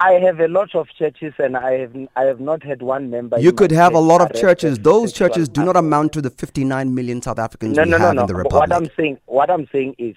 [0.00, 3.38] I have a lot of churches, and I have I have not had one member.
[3.40, 4.78] You could have a lot of churches.
[4.78, 8.04] Those churches do not amount to the 59 million South Africans No, we no, no,
[8.06, 8.20] have no.
[8.22, 10.16] in the But What I'm saying, what I'm saying is,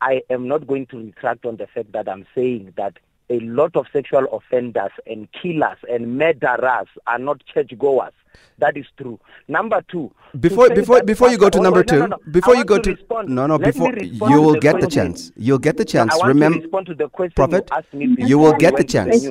[0.00, 2.98] I am not going to retract on the fact that I'm saying that
[3.30, 8.12] a lot of sexual offenders and killers and murderers are not churchgoers.
[8.58, 9.18] That is true.
[9.46, 10.10] Number two.
[10.38, 12.18] Before before before you go to number two, no, no.
[12.30, 13.28] before you go want to, respond.
[13.28, 15.32] no no before you will get the chance.
[15.36, 16.14] You'll get the chance.
[16.24, 18.16] Remember, to respond to the question Prophet, you asked me.
[18.26, 19.26] you will get the chance.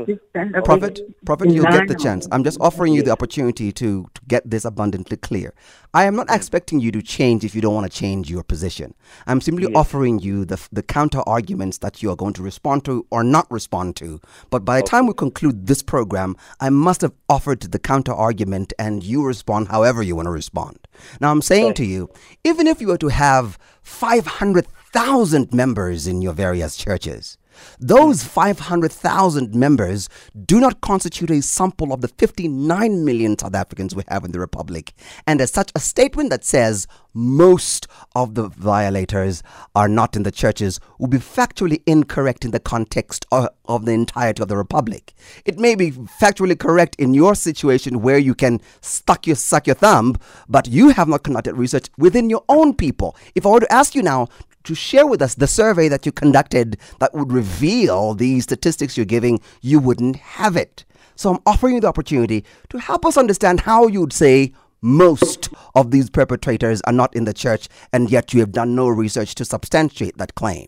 [0.65, 2.03] Prophet, Prophet, you'll get the No, no.
[2.03, 2.27] chance.
[2.31, 5.53] I'm just offering you the opportunity to, to get this abundantly clear.
[5.93, 8.93] I am not expecting you to change if you don't want to change your position.
[9.25, 13.05] I'm simply offering you the, the counter arguments that you are going to respond to
[13.09, 14.19] or not respond to.
[14.49, 18.73] But by the time we conclude this program, I must have offered the counter argument
[18.77, 20.87] and you respond however you want to respond.
[21.19, 22.09] Now, I'm saying to you,
[22.43, 27.37] even if you were to have 500,000 members in your various churches,
[27.79, 28.29] those hmm.
[28.29, 30.09] 500,000 members
[30.45, 34.39] do not constitute a sample of the 59 million South Africans we have in the
[34.39, 34.93] Republic.
[35.25, 36.87] And as such, a statement that says
[37.17, 39.41] most of the violators
[39.75, 43.91] are not in the churches would be factually incorrect in the context of, of the
[43.91, 45.13] entirety of the Republic.
[45.43, 49.75] It may be factually correct in your situation where you can stuck your, suck your
[49.75, 50.15] thumb,
[50.47, 53.15] but you have not conducted research within your own people.
[53.33, 54.27] If I were to ask you now
[54.65, 59.05] to share with us the survey that you conducted that would reveal these statistics you're
[59.05, 60.85] giving, you wouldn't have it.
[61.15, 65.91] So I'm offering you the opportunity to help us understand how you'd say most of
[65.91, 69.45] these perpetrators are not in the church, and yet you have done no research to
[69.45, 70.67] substantiate that claim.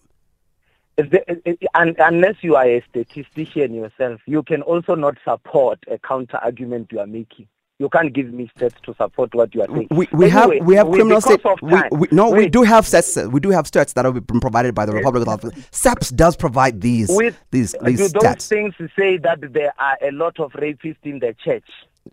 [0.97, 5.79] Is there- is- is- unless you are a statistician yourself, you can also not support
[5.89, 7.47] a counter argument you are making.
[7.81, 9.87] You can't give me stats to support what you are saying.
[9.91, 11.39] We, we Anyway, have we have criminal stats.
[11.39, 11.45] state.
[11.45, 13.15] of We, we, no, we do have sets.
[13.15, 15.61] We do have stats that have been provided by the Republic of South Africa.
[15.71, 18.49] SAPS does provide these with, these do these those stats.
[18.49, 21.63] things say that there are a lot of rapists in the church?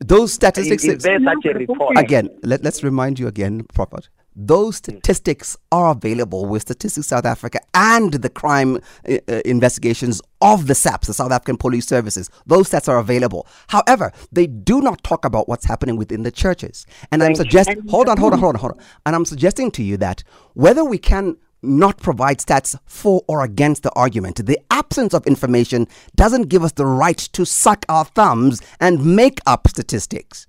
[0.00, 0.84] Those statistics.
[0.84, 1.98] is there such a report?
[1.98, 4.08] again, let, let's remind you again, Prophet.
[4.38, 8.76] Those statistics are available with Statistics South Africa and the crime
[9.08, 12.28] uh, uh, investigations of the SAPS, the South African Police Services.
[12.44, 13.46] Those stats are available.
[13.68, 16.84] However, they do not talk about what's happening within the churches.
[17.10, 18.78] And I'm Thank suggesting, hold on, hold on, hold on, hold on.
[19.06, 20.22] And I'm suggesting to you that
[20.52, 24.44] whether we can not provide stats for or against the argument.
[24.44, 29.40] The absence of information doesn't give us the right to suck our thumbs and make
[29.46, 30.46] up statistics.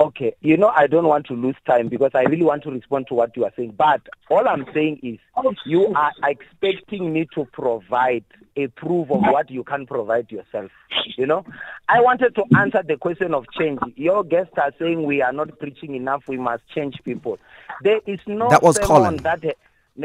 [0.00, 3.08] Okay, you know, I don't want to lose time because I really want to respond
[3.08, 3.74] to what you are saying.
[3.76, 5.18] But all I'm saying is
[5.66, 8.24] you are expecting me to provide
[8.56, 10.70] a proof of what you can provide yourself.
[11.18, 11.44] You know,
[11.90, 13.78] I wanted to answer the question of change.
[13.96, 16.22] Your guests are saying we are not preaching enough.
[16.26, 17.38] We must change people.
[17.82, 19.18] There is no That was Colin.
[19.18, 19.44] that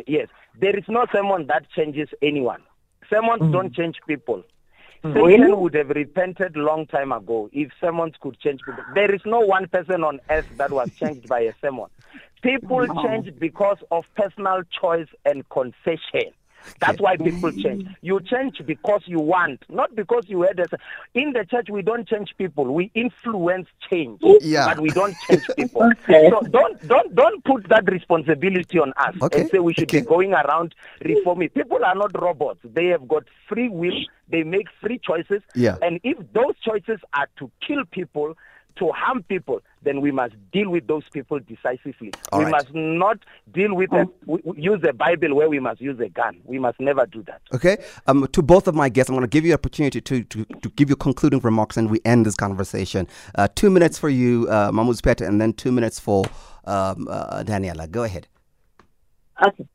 [0.07, 0.27] yes,
[0.59, 2.61] there is no sermon that changes anyone.
[3.09, 3.51] Sermons mm.
[3.51, 4.43] don't change people.
[5.03, 5.13] Mm.
[5.13, 8.83] Satan would have repented long time ago if sermons could change people.
[8.93, 11.87] There is no one person on earth that was changed by a sermon.
[12.41, 16.31] People change because of personal choice and confession.
[16.79, 17.87] That's why people change.
[18.01, 20.65] You change because you want, not because you had a.
[21.13, 22.65] In the church, we don't change people.
[22.73, 24.67] We influence change, Yeah.
[24.67, 25.83] but we don't change people.
[25.83, 26.29] Okay.
[26.29, 30.01] So don't don't don't put that responsibility on us Okay, and say we should okay.
[30.01, 31.49] be going around reforming.
[31.49, 32.59] People are not robots.
[32.63, 33.93] They have got free will.
[34.27, 35.41] They make free choices.
[35.55, 35.77] Yeah.
[35.81, 38.35] And if those choices are to kill people,
[38.77, 42.11] to harm people, then we must deal with those people decisively.
[42.31, 42.51] All we right.
[42.51, 43.19] must not
[43.53, 46.39] deal with a, we- we use the Bible where we must use a gun.
[46.43, 47.41] We must never do that.
[47.53, 47.77] Okay.
[48.07, 50.45] Um, to both of my guests, I'm going to give you an opportunity to, to,
[50.45, 53.07] to give you concluding remarks and we end this conversation.
[53.35, 56.25] Uh, two minutes for you, uh, Mam Ziphethe, and then two minutes for
[56.65, 57.89] um, uh, Daniela.
[57.89, 58.27] Go ahead.
[59.45, 59.67] Okay.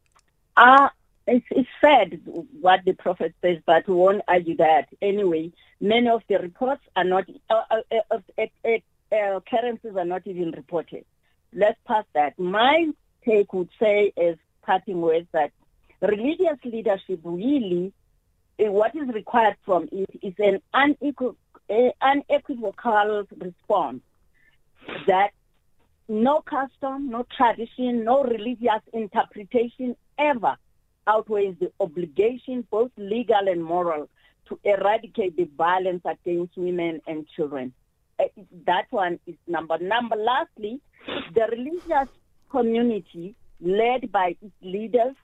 [0.56, 0.88] Uh,
[1.26, 2.20] it's, it's sad
[2.60, 4.88] what the prophet says, but we won't argue that.
[5.00, 8.68] Anyway, many of the reports are not, uh, uh, uh, uh, uh,
[9.12, 11.04] uh, occurrences are not even reported.
[11.52, 12.38] Let's pass that.
[12.38, 12.88] My
[13.24, 15.52] take would say, as parting words, that
[16.00, 17.92] religious leadership really,
[18.58, 21.36] what is required from it is an unequal,
[22.00, 24.02] unequivocal response
[25.06, 25.30] that
[26.08, 30.56] no custom, no tradition, no religious interpretation ever
[31.06, 34.08] outweighs the obligation, both legal and moral,
[34.50, 37.72] to eradicate the violence against women and children.
[38.18, 38.24] Uh,
[38.66, 39.78] That one is number.
[39.78, 40.80] Number, lastly,
[41.34, 42.08] the religious
[42.50, 45.14] community, led by its leaders,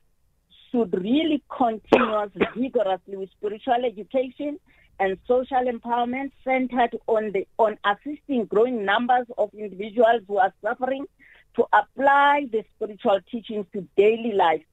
[0.71, 4.59] should really continue vigorously with spiritual education
[4.99, 11.05] and social empowerment centered on the on assisting growing numbers of individuals who are suffering
[11.55, 14.65] to apply the spiritual teachings to daily life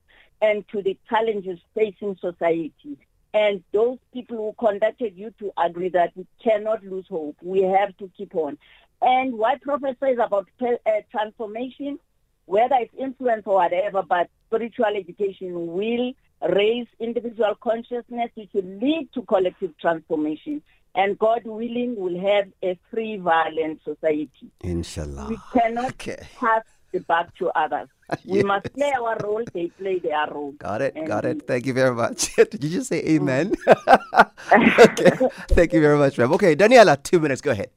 [0.42, 2.98] and to the challenges facing society.
[3.34, 7.36] And those people who contacted you to agree that we cannot lose hope.
[7.42, 8.58] We have to keep on.
[9.02, 10.68] And what Prophet says about uh,
[11.12, 12.00] transformation,
[12.46, 16.14] whether it's influence or whatever, but spiritual education will
[16.50, 20.62] raise individual consciousness, which will lead to collective transformation.
[20.96, 24.52] And God willing, we'll have a free violent society.
[24.62, 25.26] Inshallah.
[25.30, 26.28] We cannot Okay.
[26.38, 26.64] pass
[26.94, 27.90] the buck to others.
[28.26, 30.52] We must play our role, they play their role.
[30.54, 31.48] Got it, And got it.
[31.48, 32.36] Thank you very much.
[32.36, 33.54] Did you just say amen?
[33.68, 35.12] okay.
[35.50, 36.32] Thank you very much, ma'am.
[36.34, 37.42] Okay, Daniela, two minutes.
[37.42, 37.70] Go ahead.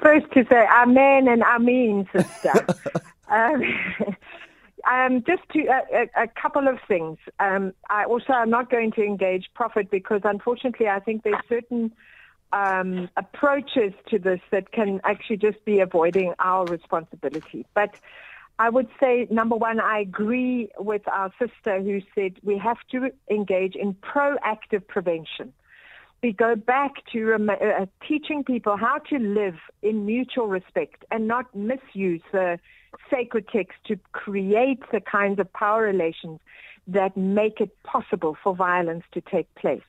[0.00, 2.66] First to say amen and amen, sister.
[3.28, 3.62] um,
[4.90, 7.18] um, just to uh, a, a couple of things.
[7.40, 11.92] Um, I also am not going to engage Prophet because unfortunately I think there's certain
[12.52, 17.66] um, approaches to this that can actually just be avoiding our responsibility.
[17.74, 17.94] But
[18.64, 23.10] I would say, number one, I agree with our sister who said we have to
[23.30, 25.52] engage in proactive prevention
[26.22, 31.26] we go back to rem- uh, teaching people how to live in mutual respect and
[31.26, 32.58] not misuse the
[33.10, 36.38] sacred text to create the kinds of power relations
[36.86, 39.82] that make it possible for violence to take place.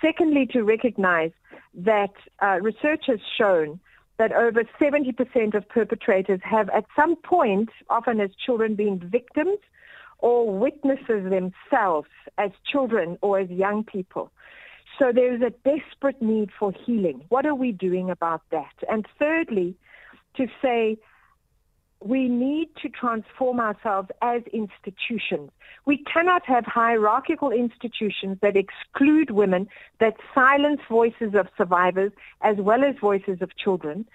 [0.00, 1.32] Secondly, to recognize
[1.74, 3.80] that uh, research has shown
[4.18, 9.58] that over 70% of perpetrators have at some point, often as children, been victims
[10.18, 12.08] or witnesses themselves
[12.38, 14.30] as children or as young people.
[14.98, 17.24] So there is a desperate need for healing.
[17.28, 18.72] What are we doing about that?
[18.88, 19.76] And thirdly,
[20.36, 20.96] to say
[22.00, 25.50] we need to transform ourselves as institutions.
[25.86, 29.68] We cannot have hierarchical institutions that exclude women,
[29.98, 34.06] that silence voices of survivors as well as voices of children,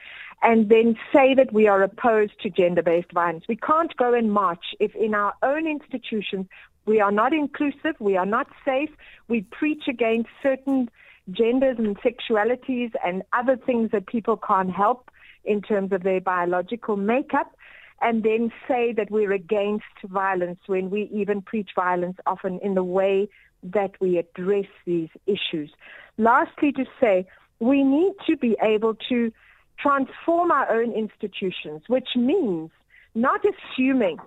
[0.43, 3.45] and then say that we are opposed to gender-based violence.
[3.47, 6.47] We can't go and march if in our own institutions
[6.85, 8.89] we are not inclusive, we are not safe,
[9.27, 10.89] we preach against certain
[11.31, 15.11] genders and sexualities and other things that people can't help
[15.45, 17.55] in terms of their biological makeup,
[18.01, 22.83] and then say that we're against violence when we even preach violence often in the
[22.83, 23.29] way
[23.63, 25.71] that we address these issues.
[26.17, 27.27] Lastly, to say
[27.59, 29.31] we need to be able to
[29.79, 32.71] transform our own institutions, which means
[33.13, 34.17] not assuming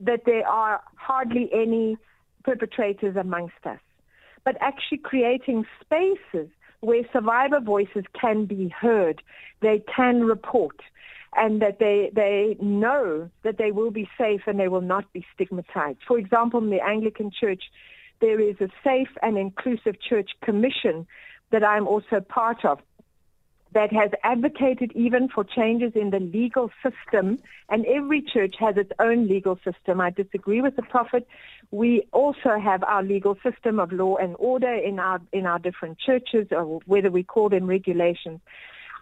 [0.00, 1.96] that there are hardly any
[2.44, 3.80] perpetrators amongst us,
[4.44, 6.48] but actually creating spaces
[6.80, 9.20] where survivor voices can be heard,
[9.60, 10.76] they can report,
[11.36, 15.24] and that they, they know that they will be safe and they will not be
[15.34, 15.98] stigmatized.
[16.06, 17.62] For example, in the Anglican Church,
[18.20, 21.06] there is a Safe and Inclusive Church Commission
[21.50, 22.80] that I'm also part of
[23.72, 28.90] that has advocated even for changes in the legal system, and every church has its
[28.98, 30.00] own legal system.
[30.00, 31.28] I disagree with the prophet.
[31.70, 35.98] We also have our legal system of law and order in our in our different
[35.98, 38.40] churches, or whether we call them regulations,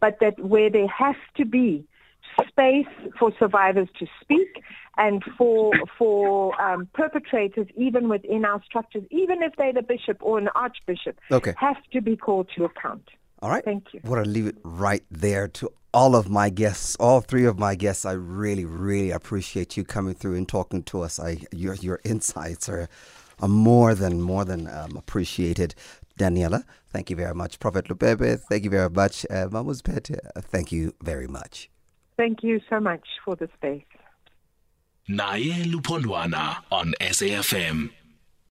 [0.01, 1.87] but that where there has to be
[2.49, 2.87] space
[3.19, 4.63] for survivors to speak
[4.97, 10.39] and for for um, perpetrators, even within our structures, even if they're the bishop or
[10.39, 11.55] an archbishop, Okay.
[11.59, 13.09] have to be called to account.
[13.43, 13.65] All right.
[13.65, 14.01] Thank you.
[14.05, 17.59] I want to leave it right there to all of my guests, all three of
[17.59, 18.05] my guests.
[18.05, 21.21] I really, really appreciate you coming through and talking to us.
[21.21, 22.89] I your your insights are,
[23.41, 25.75] are more than more than um, appreciated.
[26.19, 27.59] Daniela, thank you very much.
[27.59, 29.27] Prophet Lebepe, thank you very much.
[29.29, 29.49] Uh,
[29.85, 31.69] Pet, uh, thank you very much.
[32.17, 33.85] Thank you so much for the space.
[35.09, 37.91] Naye Lupondwana on SAFM.